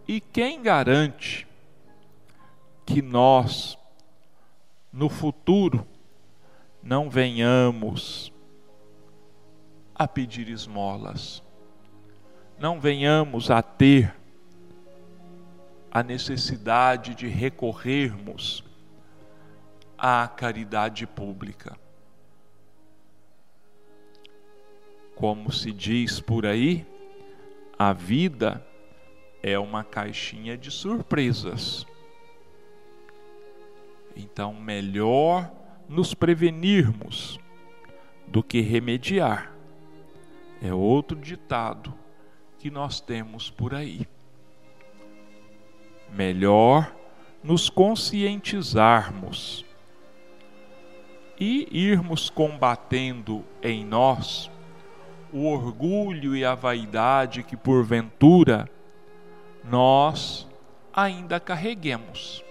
E 0.07 0.21
quem 0.21 0.61
garante 0.61 1.45
que 2.85 3.01
nós, 3.01 3.77
no 4.89 5.09
futuro, 5.09 5.85
não 6.81 7.09
venhamos 7.09 8.31
a 9.93 10.07
pedir 10.07 10.47
esmolas, 10.47 11.43
não 12.57 12.79
venhamos 12.79 13.51
a 13.51 13.61
ter 13.61 14.15
a 15.91 16.01
necessidade 16.01 17.15
de 17.15 17.27
recorrermos 17.27 18.63
à 19.99 20.27
caridade 20.27 21.05
pública. 21.05 21.77
Como 25.15 25.51
se 25.51 25.71
diz 25.71 26.21
por 26.21 26.45
aí, 26.45 26.85
a 27.77 27.91
vida 27.91 28.65
é 29.43 29.59
uma 29.59 29.83
caixinha 29.83 30.57
de 30.57 30.71
surpresas. 30.71 31.85
Então, 34.15 34.53
melhor 34.53 35.51
nos 35.87 36.13
prevenirmos 36.13 37.39
do 38.27 38.43
que 38.43 38.61
remediar. 38.61 39.53
É 40.61 40.73
outro 40.73 41.17
ditado 41.17 41.93
que 42.57 42.69
nós 42.69 43.01
temos 43.01 43.49
por 43.49 43.73
aí. 43.73 44.07
Melhor 46.13 46.95
nos 47.43 47.69
conscientizarmos 47.69 49.65
e 51.39 51.67
irmos 51.71 52.29
combatendo 52.29 53.45
em 53.63 53.85
nós 53.85 54.51
o 55.31 55.45
orgulho 55.45 56.35
e 56.35 56.43
a 56.43 56.55
vaidade 56.55 57.43
que 57.43 57.55
porventura 57.55 58.69
nós 59.63 60.47
ainda 60.93 61.39
carreguemos. 61.39 62.43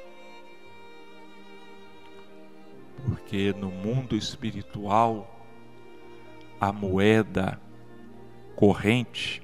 Porque 3.05 3.53
no 3.53 3.71
mundo 3.71 4.17
espiritual, 4.17 5.29
a 6.61 6.73
moeda 6.73 7.61
corrente 8.57 9.43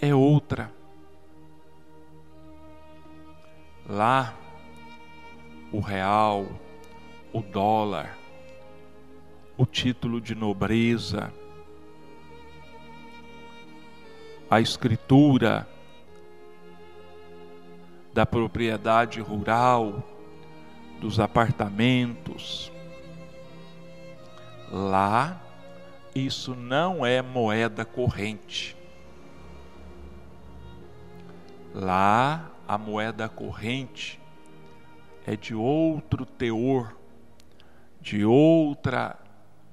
é 0.00 0.14
outra. 0.14 0.70
Lá, 3.88 4.34
o 5.72 5.80
real, 5.80 6.46
o 7.38 7.42
dólar, 7.42 8.18
o 9.56 9.64
título 9.64 10.20
de 10.20 10.34
nobreza, 10.34 11.32
a 14.50 14.60
escritura, 14.60 15.68
da 18.12 18.26
propriedade 18.26 19.20
rural, 19.20 20.02
dos 21.00 21.20
apartamentos. 21.20 22.72
Lá, 24.72 25.40
isso 26.14 26.56
não 26.56 27.06
é 27.06 27.22
moeda 27.22 27.84
corrente. 27.84 28.76
Lá, 31.72 32.50
a 32.66 32.76
moeda 32.76 33.28
corrente 33.28 34.18
é 35.24 35.36
de 35.36 35.54
outro 35.54 36.24
teor, 36.24 36.97
de 38.00 38.24
outra 38.24 39.16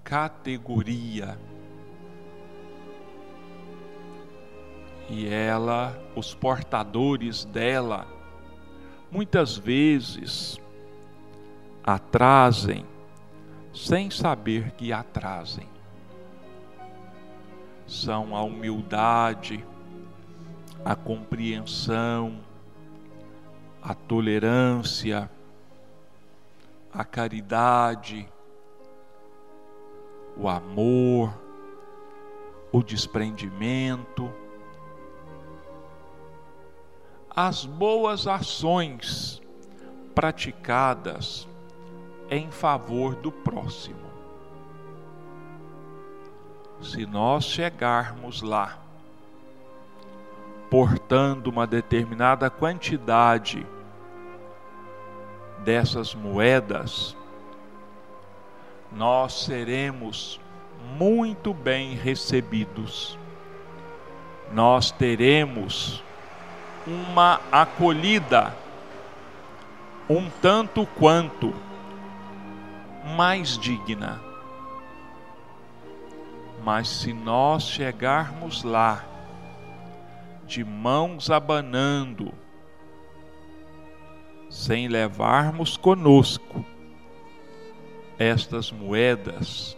categoria. 0.04 1.38
E 5.10 5.28
ela, 5.28 5.98
os 6.16 6.34
portadores 6.34 7.46
dela, 7.46 8.08
muitas 9.12 9.56
vezes 9.56 10.60
atrasem 11.84 12.86
sem 13.74 14.10
saber 14.10 14.72
que 14.72 14.92
atrasem. 14.92 15.68
São 17.86 18.36
a 18.36 18.42
humildade, 18.42 19.64
a 20.84 20.96
compreensão, 20.96 22.40
a 23.82 23.94
tolerância, 23.94 25.30
a 26.96 27.04
caridade, 27.04 28.28
o 30.38 30.48
amor, 30.48 31.34
o 32.72 32.82
desprendimento 32.82 34.32
as 37.36 37.66
boas 37.66 38.28
ações 38.28 39.42
praticadas 40.14 41.46
em 42.30 42.50
favor 42.50 43.14
do 43.16 43.30
próximo. 43.30 44.06
Se 46.82 47.06
nós 47.06 47.44
chegarmos 47.44 48.42
lá, 48.42 48.80
portando 50.70 51.50
uma 51.50 51.68
determinada 51.68 52.50
quantidade 52.50 53.68
dessas 55.66 56.16
moedas, 56.16 57.18
nós 58.92 59.34
seremos 59.44 60.40
muito 60.98 61.54
bem 61.54 61.96
recebidos. 61.96 63.18
Nós 64.54 64.92
teremos 64.92 66.02
uma 66.88 67.42
acolhida 67.52 68.54
um 70.08 70.30
tanto 70.40 70.86
quanto 70.86 71.54
mais 73.18 73.58
digna. 73.58 74.22
Mas 76.64 76.88
se 76.88 77.12
nós 77.12 77.64
chegarmos 77.64 78.64
lá, 78.64 79.04
de 80.46 80.64
mãos 80.64 81.32
abanando, 81.32 82.32
sem 84.50 84.88
levarmos 84.88 85.78
conosco 85.78 86.66
estas 88.18 88.72
moedas, 88.72 89.78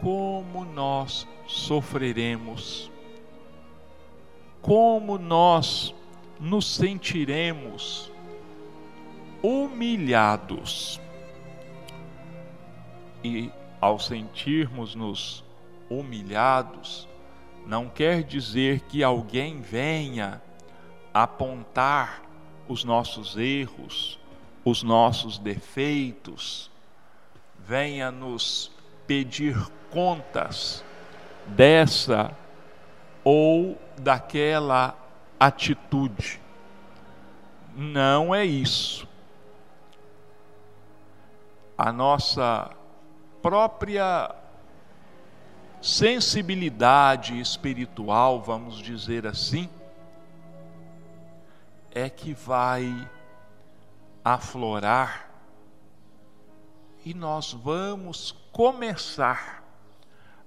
como 0.00 0.64
nós 0.64 1.26
sofreremos 1.46 2.90
como 4.66 5.16
nós 5.16 5.94
nos 6.40 6.74
sentiremos 6.74 8.10
humilhados. 9.40 11.00
E 13.22 13.48
ao 13.80 14.00
sentirmos-nos 14.00 15.44
humilhados, 15.88 17.08
não 17.64 17.88
quer 17.88 18.24
dizer 18.24 18.80
que 18.80 19.04
alguém 19.04 19.60
venha 19.60 20.42
apontar 21.22 22.22
os 22.68 22.84
nossos 22.84 23.36
erros, 23.36 24.18
os 24.64 24.82
nossos 24.82 25.38
defeitos, 25.38 26.70
venha 27.58 28.10
nos 28.10 28.70
pedir 29.06 29.56
contas 29.90 30.84
dessa 31.46 32.36
ou 33.24 33.80
daquela 33.98 34.96
atitude. 35.38 36.40
Não 37.74 38.34
é 38.34 38.44
isso. 38.44 39.06
A 41.78 41.92
nossa 41.92 42.70
própria 43.40 44.34
sensibilidade 45.80 47.38
espiritual, 47.38 48.40
vamos 48.40 48.78
dizer 48.78 49.26
assim, 49.26 49.68
é 51.96 52.10
que 52.10 52.34
vai 52.34 53.10
aflorar 54.22 55.30
e 57.02 57.14
nós 57.14 57.54
vamos 57.54 58.32
começar 58.52 59.64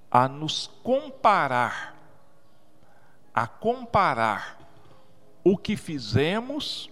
a 0.08 0.28
nos 0.28 0.68
comparar 0.84 1.96
a 3.34 3.48
comparar 3.48 4.60
o 5.42 5.58
que 5.58 5.76
fizemos 5.76 6.88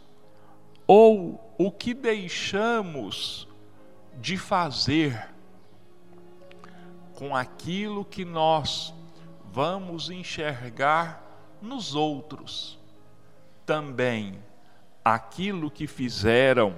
ou 0.89 1.55
o 1.57 1.71
que 1.71 1.95
deixamos 1.95 3.47
de 4.21 4.37
fazer 4.37 5.33
com 7.15 7.37
aquilo 7.37 8.05
que 8.05 8.25
nós 8.25 8.93
vamos 9.53 10.11
enxergar 10.11 11.23
nos 11.63 11.95
outros. 11.95 12.77
Também 13.65 14.48
aquilo 15.05 15.71
que 15.71 15.87
fizeram 15.87 16.77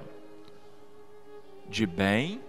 de 1.67 1.85
bem 1.85 2.41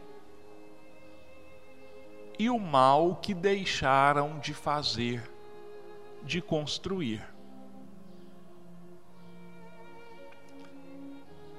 e 2.38 2.50
o 2.50 2.58
mal 2.58 3.16
que 3.16 3.34
deixaram 3.34 4.38
de 4.38 4.52
fazer, 4.52 5.22
de 6.22 6.40
construir. 6.40 7.22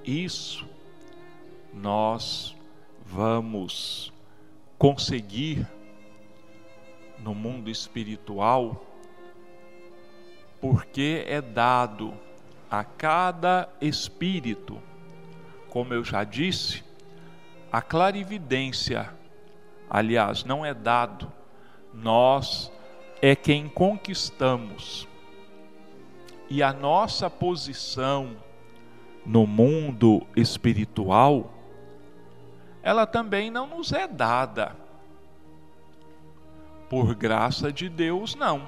Isso 0.03 0.67
nós 1.73 2.55
vamos 3.05 4.11
conseguir 4.77 5.65
no 7.19 7.33
mundo 7.33 7.69
espiritual, 7.69 8.85
porque 10.59 11.23
é 11.25 11.41
dado 11.41 12.13
a 12.73 12.83
cada 12.83 13.69
espírito, 13.79 14.81
como 15.69 15.93
eu 15.93 16.03
já 16.03 16.23
disse, 16.23 16.83
a 17.71 17.83
clarividência, 17.83 19.13
aliás, 19.87 20.43
não 20.43 20.65
é 20.65 20.73
dado, 20.73 21.31
nós 21.93 22.71
é 23.21 23.35
quem 23.35 23.69
conquistamos. 23.69 25.07
E 26.49 26.63
a 26.63 26.73
nossa 26.73 27.29
posição 27.29 28.35
no 29.23 29.45
mundo 29.45 30.25
espiritual, 30.35 31.53
ela 32.81 33.05
também 33.05 33.51
não 33.51 33.67
nos 33.67 33.93
é 33.93 34.07
dada. 34.07 34.75
Por 36.89 37.13
graça 37.13 37.71
de 37.71 37.87
Deus, 37.87 38.33
não. 38.33 38.67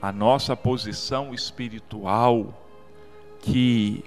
A 0.00 0.10
nossa 0.10 0.56
posição 0.56 1.34
espiritual, 1.34 2.54
que 3.40 4.02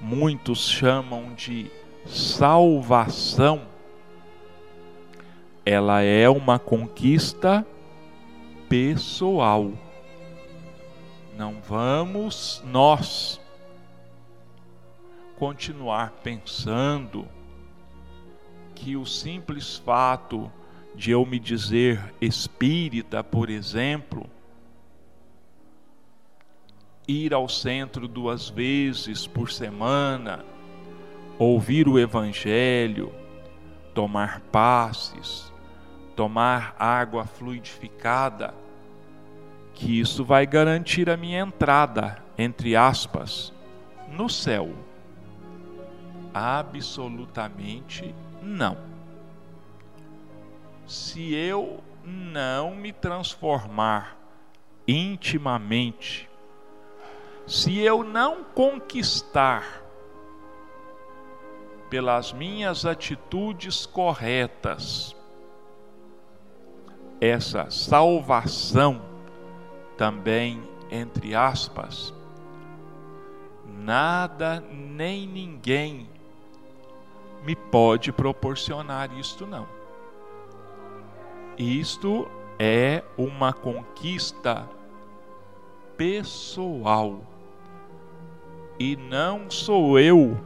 muitos 0.00 0.68
chamam 0.68 1.34
de 1.34 1.70
salvação, 2.06 3.62
ela 5.66 6.02
é 6.02 6.28
uma 6.28 6.58
conquista 6.58 7.66
pessoal. 8.68 9.72
Não 11.36 11.60
vamos 11.60 12.62
nós 12.66 13.40
continuar 15.36 16.12
pensando 16.22 17.26
que 18.74 18.96
o 18.96 19.04
simples 19.04 19.76
fato 19.76 20.50
de 20.94 21.10
eu 21.10 21.24
me 21.26 21.38
dizer 21.38 22.14
espírita, 22.20 23.22
por 23.22 23.50
exemplo, 23.50 24.28
ir 27.08 27.32
ao 27.32 27.48
centro 27.48 28.06
duas 28.06 28.50
vezes 28.50 29.26
por 29.26 29.50
semana, 29.50 30.44
ouvir 31.38 31.88
o 31.88 31.98
Evangelho, 31.98 33.10
tomar 33.94 34.40
passes, 34.52 35.50
tomar 36.14 36.76
água 36.78 37.24
fluidificada, 37.24 38.54
que 39.72 39.98
isso 39.98 40.22
vai 40.24 40.46
garantir 40.46 41.08
a 41.08 41.16
minha 41.16 41.40
entrada, 41.40 42.22
entre 42.36 42.76
aspas, 42.76 43.52
no 44.10 44.28
céu. 44.28 44.70
Absolutamente 46.34 48.14
não. 48.42 48.76
Se 50.86 51.34
eu 51.34 51.82
não 52.04 52.74
me 52.74 52.92
transformar 52.92 54.16
intimamente, 54.86 56.27
se 57.48 57.78
eu 57.78 58.04
não 58.04 58.44
conquistar 58.44 59.82
pelas 61.88 62.32
minhas 62.32 62.84
atitudes 62.84 63.86
corretas 63.86 65.16
essa 67.20 67.70
salvação, 67.70 69.02
também 69.96 70.62
entre 70.90 71.34
aspas, 71.34 72.14
nada 73.66 74.60
nem 74.70 75.26
ninguém 75.26 76.08
me 77.42 77.56
pode 77.56 78.12
proporcionar 78.12 79.10
isto 79.18 79.46
não. 79.46 79.66
Isto 81.56 82.28
é 82.58 83.02
uma 83.16 83.52
conquista 83.52 84.68
pessoal. 85.96 87.20
E 88.78 88.96
não 88.96 89.50
sou 89.50 89.98
eu 89.98 90.38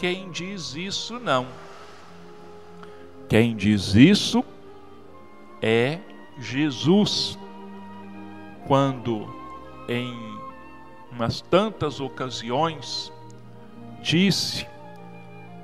quem 0.00 0.30
diz 0.30 0.74
isso 0.74 1.20
não. 1.20 1.46
Quem 3.28 3.54
diz 3.54 3.94
isso 3.94 4.42
é 5.60 5.98
Jesus. 6.38 7.38
Quando 8.66 9.28
em 9.86 10.16
umas 11.12 11.42
tantas 11.42 12.00
ocasiões 12.00 13.12
disse 14.00 14.66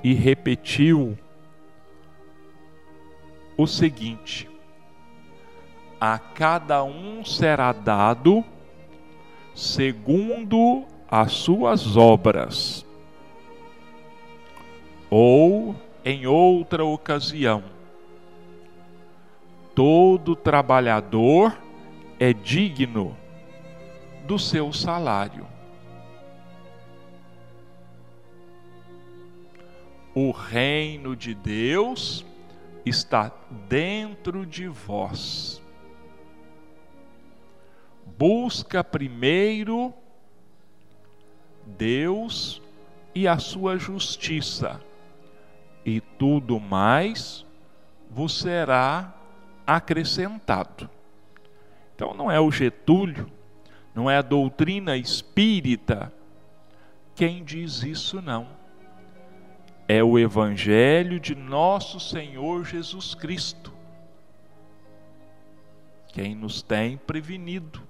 e 0.03 0.13
repetiu 0.13 1.17
o 3.57 3.65
seguinte: 3.65 4.47
A 5.99 6.19
cada 6.19 6.83
um 6.83 7.25
será 7.25 7.73
dado 7.73 8.45
segundo 9.55 10.85
as 11.09 11.31
suas 11.33 11.95
obras. 11.95 12.85
Ou 15.09 15.75
em 16.03 16.27
outra 16.27 16.83
ocasião, 16.83 17.63
todo 19.73 20.35
trabalhador 20.35 21.57
é 22.19 22.33
digno 22.33 23.15
do 24.25 24.37
seu 24.37 24.73
salário. 24.73 25.47
O 30.13 30.31
reino 30.31 31.15
de 31.15 31.35
Deus 31.35 32.25
está 32.85 33.31
dentro 33.69 34.45
de 34.45 34.67
vós. 34.67 35.61
Busca 38.17 38.83
primeiro 38.83 39.93
Deus 41.67 42.61
e 43.13 43.27
a 43.27 43.37
sua 43.37 43.77
justiça, 43.77 44.81
e 45.85 45.99
tudo 46.01 46.59
mais 46.59 47.45
vos 48.09 48.39
será 48.39 49.13
acrescentado. 49.65 50.89
Então 51.95 52.13
não 52.13 52.31
é 52.31 52.39
o 52.39 52.51
Getúlio, 52.51 53.31
não 53.93 54.09
é 54.09 54.17
a 54.17 54.21
doutrina 54.21 54.95
espírita 54.95 56.13
quem 57.17 57.43
diz 57.43 57.81
isso, 57.81 58.21
não 58.21 58.47
é 59.87 60.03
o 60.03 60.19
Evangelho 60.19 61.19
de 61.19 61.33
nosso 61.33 61.99
Senhor 61.99 62.63
Jesus 62.63 63.15
Cristo. 63.15 63.73
Quem 66.09 66.35
nos 66.35 66.61
tem 66.61 66.97
prevenido, 66.97 67.81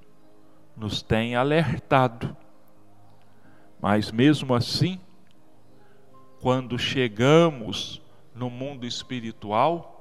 nos 0.76 1.02
tem 1.02 1.36
alertado. 1.36 2.38
Mas 3.80 4.12
mesmo 4.12 4.54
assim, 4.56 5.00
quando 6.42 6.78
chegamos 6.78 8.02
no 8.34 8.50
mundo 8.50 8.86
espiritual, 8.86 9.98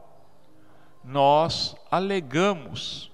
nós 1.03 1.77
alegamos 1.91 3.11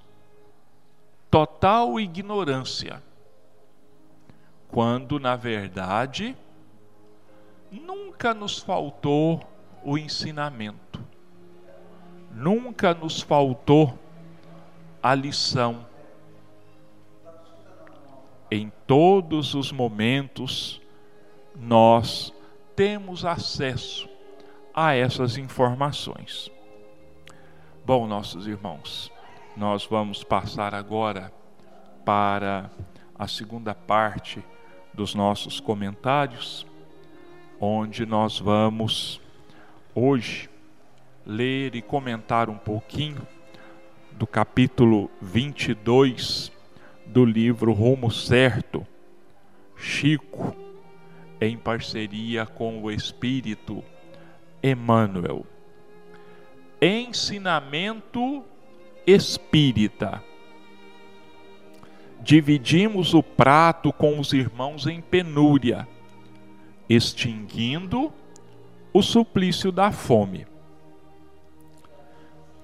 total 1.30 1.98
ignorância, 2.00 3.02
quando 4.68 5.20
na 5.20 5.36
verdade 5.36 6.36
nunca 7.70 8.34
nos 8.34 8.58
faltou 8.58 9.42
o 9.84 9.96
ensinamento, 9.96 11.02
nunca 12.30 12.94
nos 12.94 13.20
faltou 13.20 13.98
a 15.02 15.14
lição. 15.14 15.86
Em 18.54 18.70
todos 18.86 19.54
os 19.54 19.72
momentos, 19.72 20.78
nós 21.56 22.34
temos 22.76 23.24
acesso 23.24 24.06
a 24.74 24.92
essas 24.92 25.38
informações. 25.38 26.50
Bom, 27.82 28.06
nossos 28.06 28.46
irmãos, 28.46 29.10
nós 29.56 29.86
vamos 29.86 30.22
passar 30.22 30.74
agora 30.74 31.32
para 32.04 32.70
a 33.18 33.26
segunda 33.26 33.74
parte 33.74 34.44
dos 34.92 35.14
nossos 35.14 35.58
comentários, 35.58 36.66
onde 37.58 38.04
nós 38.04 38.38
vamos 38.38 39.18
hoje 39.94 40.50
ler 41.24 41.74
e 41.74 41.80
comentar 41.80 42.50
um 42.50 42.58
pouquinho 42.58 43.26
do 44.10 44.26
capítulo 44.26 45.10
22 45.22 46.51
do 47.12 47.26
livro 47.26 47.74
Rumo 47.74 48.10
Certo, 48.10 48.86
Chico, 49.76 50.56
em 51.38 51.58
parceria 51.58 52.46
com 52.46 52.82
o 52.82 52.90
Espírito 52.90 53.84
Emmanuel. 54.62 55.44
Ensinamento 56.80 58.42
espírita. 59.06 60.24
Dividimos 62.22 63.12
o 63.12 63.22
prato 63.22 63.92
com 63.92 64.18
os 64.18 64.32
irmãos 64.32 64.86
em 64.86 65.02
penúria, 65.02 65.86
extinguindo 66.88 68.10
o 68.90 69.02
suplício 69.02 69.70
da 69.70 69.92
fome. 69.92 70.46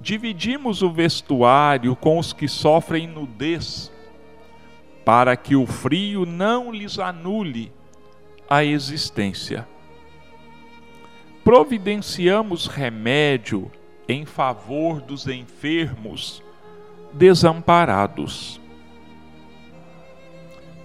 Dividimos 0.00 0.80
o 0.80 0.90
vestuário 0.90 1.94
com 1.94 2.18
os 2.18 2.32
que 2.32 2.48
sofrem 2.48 3.06
nudez, 3.06 3.92
para 5.08 5.38
que 5.38 5.56
o 5.56 5.64
frio 5.64 6.26
não 6.26 6.70
lhes 6.70 6.98
anule 6.98 7.72
a 8.46 8.62
existência. 8.62 9.66
Providenciamos 11.42 12.66
remédio 12.66 13.72
em 14.06 14.26
favor 14.26 15.00
dos 15.00 15.26
enfermos 15.26 16.42
desamparados. 17.10 18.60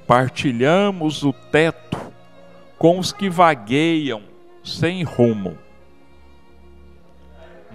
Partilhamos 0.07 1.25
o 1.25 1.33
teto 1.33 1.99
com 2.77 2.99
os 2.99 3.11
que 3.11 3.29
vagueiam 3.29 4.23
sem 4.63 5.03
rumo. 5.03 5.57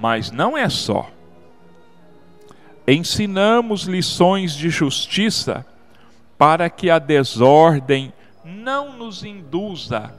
Mas 0.00 0.30
não 0.30 0.56
é 0.56 0.70
só. 0.70 1.10
Ensinamos 2.86 3.82
lições 3.82 4.54
de 4.54 4.70
justiça 4.70 5.66
para 6.38 6.70
que 6.70 6.88
a 6.88 6.98
desordem 6.98 8.12
não 8.44 8.96
nos 8.96 9.24
induza 9.24 10.14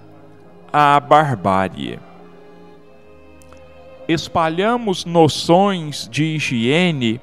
à 0.72 1.00
barbárie 1.00 2.00
espalhamos 4.10 5.06
noções 5.06 6.10
de 6.10 6.24
higiene, 6.24 7.22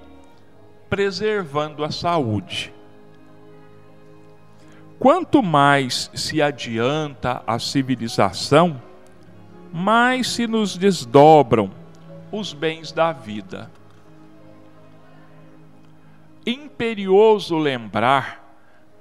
preservando 0.88 1.82
a 1.82 1.90
saúde. 1.90 2.72
Quanto 4.96 5.42
mais 5.42 6.08
se 6.14 6.40
adianta 6.40 7.42
a 7.44 7.58
civilização, 7.58 8.80
mais 9.72 10.28
se 10.28 10.46
nos 10.46 10.76
desdobram 10.76 11.72
os 12.30 12.52
bens 12.52 12.92
da 12.92 13.12
vida. 13.12 13.68
Imperioso 16.46 17.58
lembrar 17.58 18.45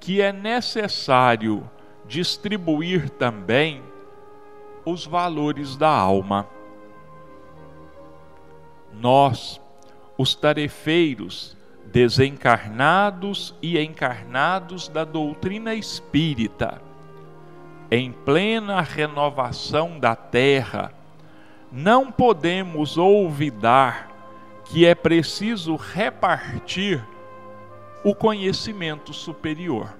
que 0.06 0.22
é 0.22 0.32
necessário 0.32 1.68
distribuir 2.06 3.10
também 3.10 3.82
os 4.84 5.04
valores 5.04 5.76
da 5.76 5.90
alma. 5.90 6.46
Nós, 8.92 9.60
os 10.16 10.32
tarefeiros, 10.32 11.56
desencarnados 11.86 13.52
e 13.60 13.80
encarnados 13.80 14.86
da 14.86 15.02
doutrina 15.02 15.74
espírita, 15.74 16.80
em 17.90 18.12
plena 18.12 18.80
renovação 18.82 19.98
da 19.98 20.14
terra, 20.14 20.92
não 21.72 22.12
podemos 22.12 22.96
olvidar 22.96 24.08
que 24.66 24.86
é 24.86 24.94
preciso 24.94 25.74
repartir 25.74 27.04
o 28.06 28.14
conhecimento 28.14 29.12
superior. 29.12 29.92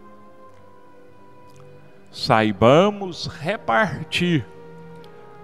Saibamos 2.12 3.26
repartir 3.26 4.46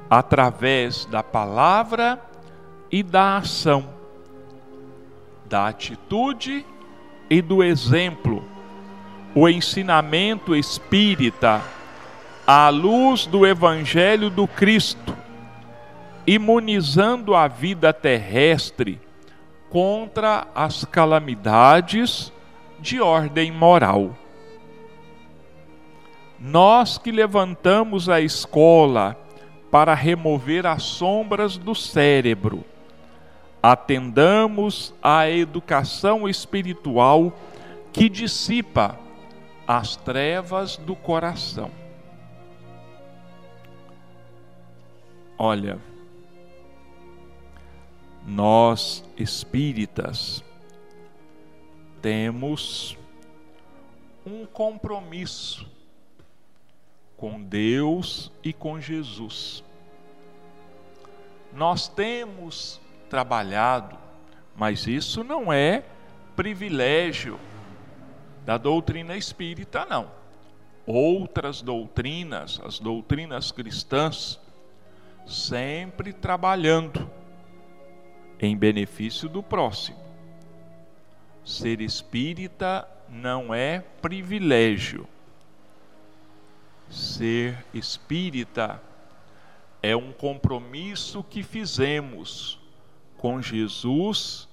através 0.08 1.04
da 1.06 1.24
palavra 1.24 2.22
e 2.88 3.02
da 3.02 3.38
ação, 3.38 3.92
da 5.46 5.66
atitude 5.66 6.64
e 7.28 7.42
do 7.42 7.64
exemplo, 7.64 8.44
o 9.34 9.48
ensinamento 9.48 10.54
espírita 10.54 11.60
à 12.46 12.68
luz 12.68 13.26
do 13.26 13.44
Evangelho 13.44 14.30
do 14.30 14.46
Cristo, 14.46 15.16
imunizando 16.24 17.34
a 17.34 17.48
vida 17.48 17.92
terrestre 17.92 19.00
contra 19.68 20.46
as 20.54 20.84
calamidades 20.84 22.32
de 22.83 23.01
ordem 23.01 23.53
moral. 23.53 24.11
Nós 26.39 26.99
que 26.99 27.12
levantamos 27.12 28.09
a 28.09 28.20
escola 28.20 29.16
para 29.70 29.95
remover 29.95 30.66
as 30.66 30.83
sombras 30.83 31.57
do 31.57 31.74
cérebro, 31.74 32.64
atendamos 33.62 34.93
à 35.01 35.30
educação 35.30 36.28
espiritual 36.28 37.33
que 37.93 38.09
dissipa 38.09 38.99
as 39.66 39.95
trevas 39.95 40.76
do 40.76 40.97
coração. 40.97 41.70
Olha, 45.39 45.78
nós 48.26 49.05
espíritas 49.16 50.41
temos 52.03 52.98
um 54.26 54.44
compromisso 54.44 55.70
com 57.16 57.40
Deus 57.40 58.32
e 58.42 58.53
com 58.53 58.80
Jesus. 58.80 59.62
Nós 61.53 61.86
temos 61.86 62.80
trabalhado, 63.09 63.96
mas 64.57 64.88
isso 64.88 65.22
não 65.22 65.53
é 65.53 65.84
privilégio 66.34 67.38
da 68.44 68.59
doutrina 68.59 69.16
espírita, 69.16 69.86
não. 69.86 70.11
Outras 70.84 71.62
doutrinas, 71.62 72.61
as 72.64 72.80
doutrinas 72.80 73.53
cristãs, 73.53 74.40
sempre 75.24 76.12
trabalhando 76.12 77.09
em 78.40 78.57
benefício 78.57 79.28
do 79.28 79.40
próximo. 79.40 80.01
Ser 81.45 81.80
espírita 81.80 82.88
não 83.09 83.53
é 83.53 83.80
privilégio. 83.80 85.07
Ser 86.88 87.64
espírita 87.74 88.80
é 89.82 89.97
um 89.97 90.12
compromisso 90.12 91.24
que 91.24 91.43
fizemos 91.43 92.61
com 93.18 93.43
Jesus 93.43 94.49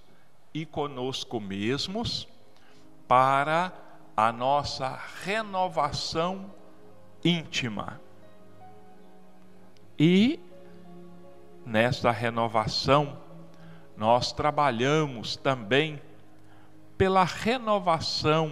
e 0.54 0.66
conosco 0.66 1.40
mesmos 1.40 2.28
para 3.08 3.72
a 4.16 4.32
nossa 4.32 5.00
renovação 5.24 6.52
íntima. 7.24 8.00
E 9.98 10.40
nesta 11.66 12.10
renovação, 12.12 13.18
nós 13.96 14.32
trabalhamos 14.32 15.36
também 15.36 16.02
pela 17.00 17.24
renovação 17.24 18.52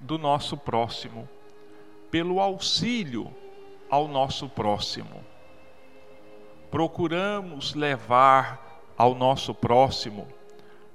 do 0.00 0.16
nosso 0.16 0.56
próximo, 0.56 1.28
pelo 2.10 2.40
auxílio 2.40 3.30
ao 3.90 4.08
nosso 4.08 4.48
próximo. 4.48 5.22
Procuramos 6.70 7.74
levar 7.74 8.80
ao 8.96 9.14
nosso 9.14 9.54
próximo, 9.54 10.26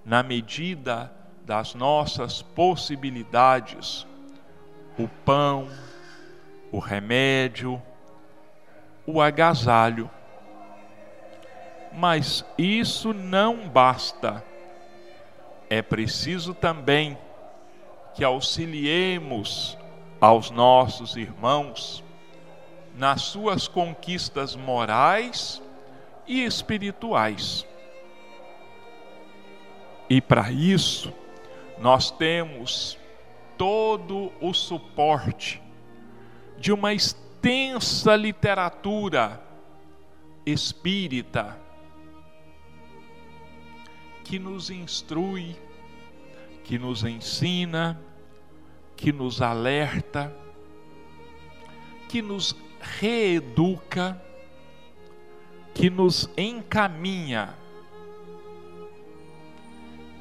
na 0.03 0.23
medida 0.23 1.13
das 1.45 1.75
nossas 1.75 2.41
possibilidades, 2.41 4.07
o 4.97 5.07
pão, 5.23 5.67
o 6.71 6.79
remédio, 6.79 7.79
o 9.05 9.21
agasalho. 9.21 10.09
Mas 11.93 12.43
isso 12.57 13.13
não 13.13 13.69
basta. 13.69 14.43
É 15.71 15.81
preciso 15.81 16.53
também 16.53 17.17
que 18.13 18.25
auxiliemos 18.25 19.77
aos 20.19 20.51
nossos 20.51 21.15
irmãos 21.15 22.03
nas 22.93 23.21
suas 23.21 23.69
conquistas 23.69 24.53
morais 24.53 25.61
e 26.27 26.43
espirituais. 26.43 27.65
E 30.09 30.19
para 30.19 30.51
isso, 30.51 31.13
nós 31.79 32.11
temos 32.11 32.97
todo 33.57 34.29
o 34.41 34.53
suporte 34.53 35.61
de 36.57 36.73
uma 36.73 36.93
extensa 36.93 38.13
literatura 38.17 39.41
espírita 40.45 41.60
que 44.23 44.37
nos 44.37 44.69
instrui, 44.69 45.55
que 46.63 46.77
nos 46.77 47.03
ensina, 47.03 47.99
que 48.95 49.11
nos 49.11 49.41
alerta, 49.41 50.31
que 52.07 52.21
nos 52.21 52.55
reeduca, 52.99 54.21
que 55.73 55.89
nos 55.89 56.29
encaminha. 56.37 57.55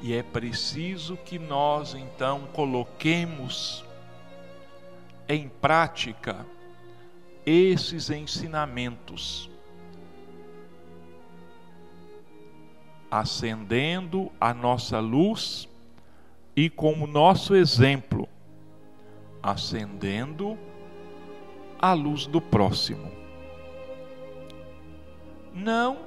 E 0.01 0.13
é 0.13 0.23
preciso 0.23 1.15
que 1.17 1.37
nós 1.37 1.93
então 1.93 2.47
coloquemos 2.53 3.85
em 5.29 5.47
prática 5.47 6.43
esses 7.45 8.09
ensinamentos, 8.09 9.50
acendendo 13.11 14.31
a 14.39 14.53
nossa 14.53 14.99
luz 14.99 15.67
e, 16.55 16.69
como 16.69 17.05
nosso 17.05 17.53
exemplo, 17.53 18.27
acendendo 19.43 20.57
a 21.77 21.91
luz 21.91 22.25
do 22.25 22.39
próximo. 22.39 23.11
Não 25.53 25.97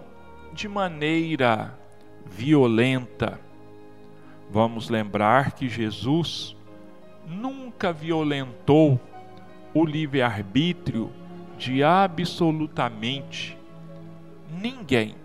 de 0.55 0.66
maneira 0.66 1.78
violenta. 2.24 3.38
Vamos 4.50 4.88
lembrar 4.88 5.52
que 5.52 5.68
Jesus 5.68 6.57
nunca 7.26 7.92
violentou 7.92 8.98
o 9.74 9.84
livre-arbítrio 9.84 11.11
de 11.59 11.82
absolutamente 11.82 13.59
ninguém. 14.48 15.23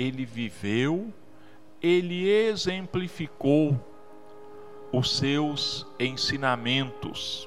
Ele 0.00 0.24
viveu, 0.24 1.12
ele 1.82 2.26
exemplificou 2.26 3.78
os 4.90 5.18
seus 5.18 5.86
ensinamentos. 5.98 7.46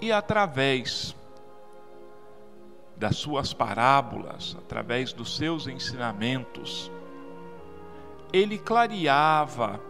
E 0.00 0.12
através 0.12 1.16
das 2.96 3.16
suas 3.16 3.52
parábolas, 3.52 4.56
através 4.56 5.12
dos 5.12 5.36
seus 5.36 5.66
ensinamentos, 5.66 6.88
ele 8.32 8.56
clareava 8.56 9.80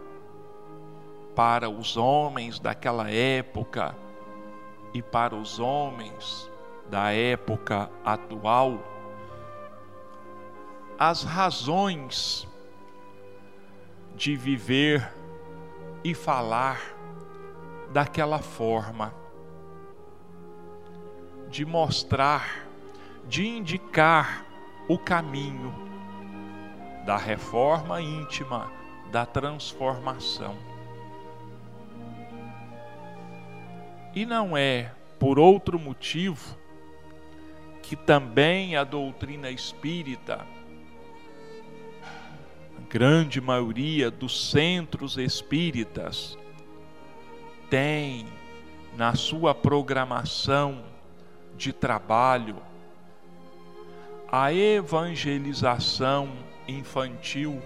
para 1.35 1.69
os 1.69 1.95
homens 1.97 2.59
daquela 2.59 3.11
época 3.11 3.95
e 4.91 5.03
para 5.03 5.35
os 5.35 5.59
homens 5.59 6.49
da 6.89 7.11
época 7.11 7.91
atual 8.03 8.98
as 10.99 11.23
razões 11.23 12.45
de 14.17 14.35
viver 14.35 15.09
e 16.03 16.13
falar 16.13 16.77
daquela 17.93 18.39
forma, 18.39 19.13
de 21.49 21.63
mostrar, 21.63 22.65
de 23.29 23.47
indicar 23.47 24.45
o 24.89 24.99
caminho 24.99 25.73
da 27.05 27.15
reforma 27.15 28.01
íntima, 28.01 28.69
da 29.09 29.25
transformação. 29.25 30.57
E 34.13 34.25
não 34.25 34.57
é 34.57 34.91
por 35.17 35.39
outro 35.39 35.79
motivo 35.79 36.57
que 37.81 37.95
também 37.95 38.75
a 38.75 38.83
doutrina 38.83 39.49
espírita 39.49 40.45
grande 42.89 43.39
maioria 43.39 44.09
dos 44.09 44.49
centros 44.49 45.15
espíritas 45.15 46.35
tem 47.69 48.25
na 48.97 49.13
sua 49.13 49.53
programação 49.53 50.83
de 51.55 51.71
trabalho 51.71 52.57
a 54.31 54.51
evangelização 54.51 56.29
infantil, 56.67 57.61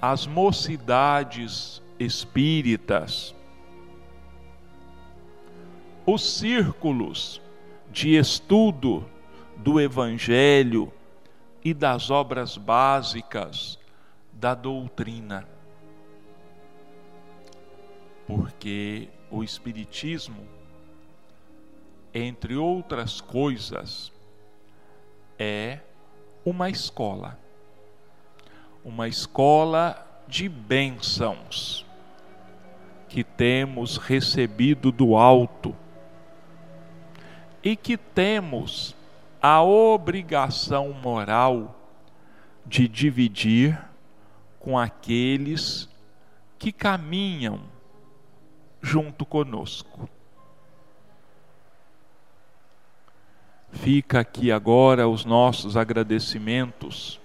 as 0.00 0.26
mocidades 0.26 1.82
espíritas, 1.98 3.34
os 6.06 6.38
círculos 6.38 7.40
de 7.90 8.16
estudo 8.16 9.04
do 9.56 9.80
Evangelho 9.80 10.92
e 11.66 11.74
das 11.74 12.10
obras 12.10 12.56
básicas 12.56 13.76
da 14.32 14.54
doutrina. 14.54 15.44
Porque 18.24 19.08
o 19.28 19.42
Espiritismo, 19.42 20.46
entre 22.14 22.54
outras 22.54 23.20
coisas, 23.20 24.12
é 25.36 25.80
uma 26.44 26.70
escola, 26.70 27.36
uma 28.84 29.08
escola 29.08 30.06
de 30.28 30.48
bênçãos 30.48 31.84
que 33.08 33.24
temos 33.24 33.96
recebido 33.96 34.92
do 34.92 35.16
alto 35.16 35.74
e 37.60 37.74
que 37.74 37.96
temos 37.96 38.95
a 39.40 39.62
obrigação 39.62 40.92
moral 40.92 41.76
de 42.64 42.88
dividir 42.88 43.78
com 44.58 44.78
aqueles 44.78 45.88
que 46.58 46.72
caminham 46.72 47.60
junto 48.82 49.24
conosco. 49.24 50.08
Fica 53.70 54.20
aqui 54.20 54.50
agora 54.50 55.08
os 55.08 55.24
nossos 55.24 55.76
agradecimentos 55.76 57.20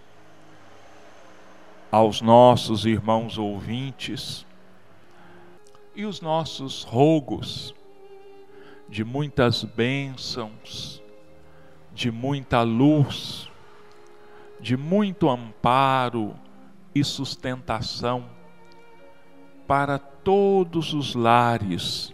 aos 1.92 2.22
nossos 2.22 2.86
irmãos 2.86 3.38
ouvintes 3.38 4.46
e 5.96 6.06
os 6.06 6.22
nossos 6.22 6.84
rogos 6.84 7.76
de 8.88 9.04
muitas 9.04 9.64
bênçãos 9.64 11.01
de 11.94 12.12
muita 12.12 12.62
luz, 12.62 13.50
de 14.60 14.78
muito 14.78 15.30
amparo 15.30 16.36
e 16.94 17.04
sustentação 17.04 18.30
para 19.68 19.98
todos 19.98 20.94
os 20.94 21.16
lares, 21.16 22.14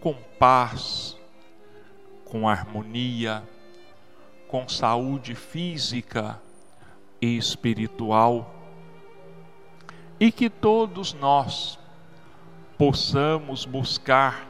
com 0.00 0.14
paz, 0.38 1.18
com 2.24 2.48
harmonia, 2.48 3.42
com 4.48 4.68
saúde 4.68 5.34
física 5.34 6.40
e 7.20 7.36
espiritual, 7.36 8.54
e 10.20 10.30
que 10.30 10.48
todos 10.48 11.12
nós 11.14 11.78
possamos 12.78 13.64
buscar 13.64 14.46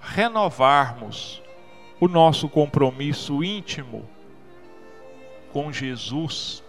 renovarmos 0.00 1.42
o 2.00 2.06
nosso 2.06 2.48
compromisso 2.48 3.42
íntimo 3.42 4.08
com 5.52 5.72
Jesus, 5.72 6.62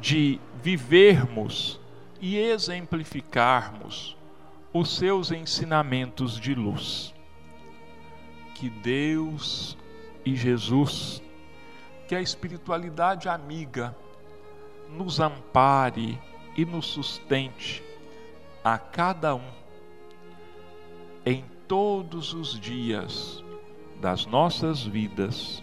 de 0.00 0.38
vivermos 0.62 1.80
e 2.20 2.36
exemplificarmos 2.36 4.16
os 4.72 4.94
seus 4.94 5.30
ensinamentos 5.30 6.38
de 6.38 6.54
luz. 6.54 7.14
Que 8.54 8.68
Deus 8.68 9.76
e 10.24 10.34
Jesus, 10.34 11.22
que 12.08 12.14
a 12.14 12.20
espiritualidade 12.20 13.28
amiga 13.28 13.96
nos 14.90 15.20
ampare 15.20 16.18
e 16.56 16.64
nos 16.64 16.86
sustente 16.86 17.82
a 18.62 18.78
cada 18.78 19.34
um 19.34 19.50
em 21.24 21.44
todos 21.68 22.32
os 22.32 22.58
dias 22.58 23.42
das 24.00 24.26
nossas 24.26 24.82
vidas 24.82 25.62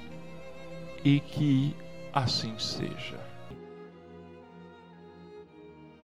e 1.03 1.19
que 1.19 1.75
assim 2.13 2.57
seja. 2.57 3.22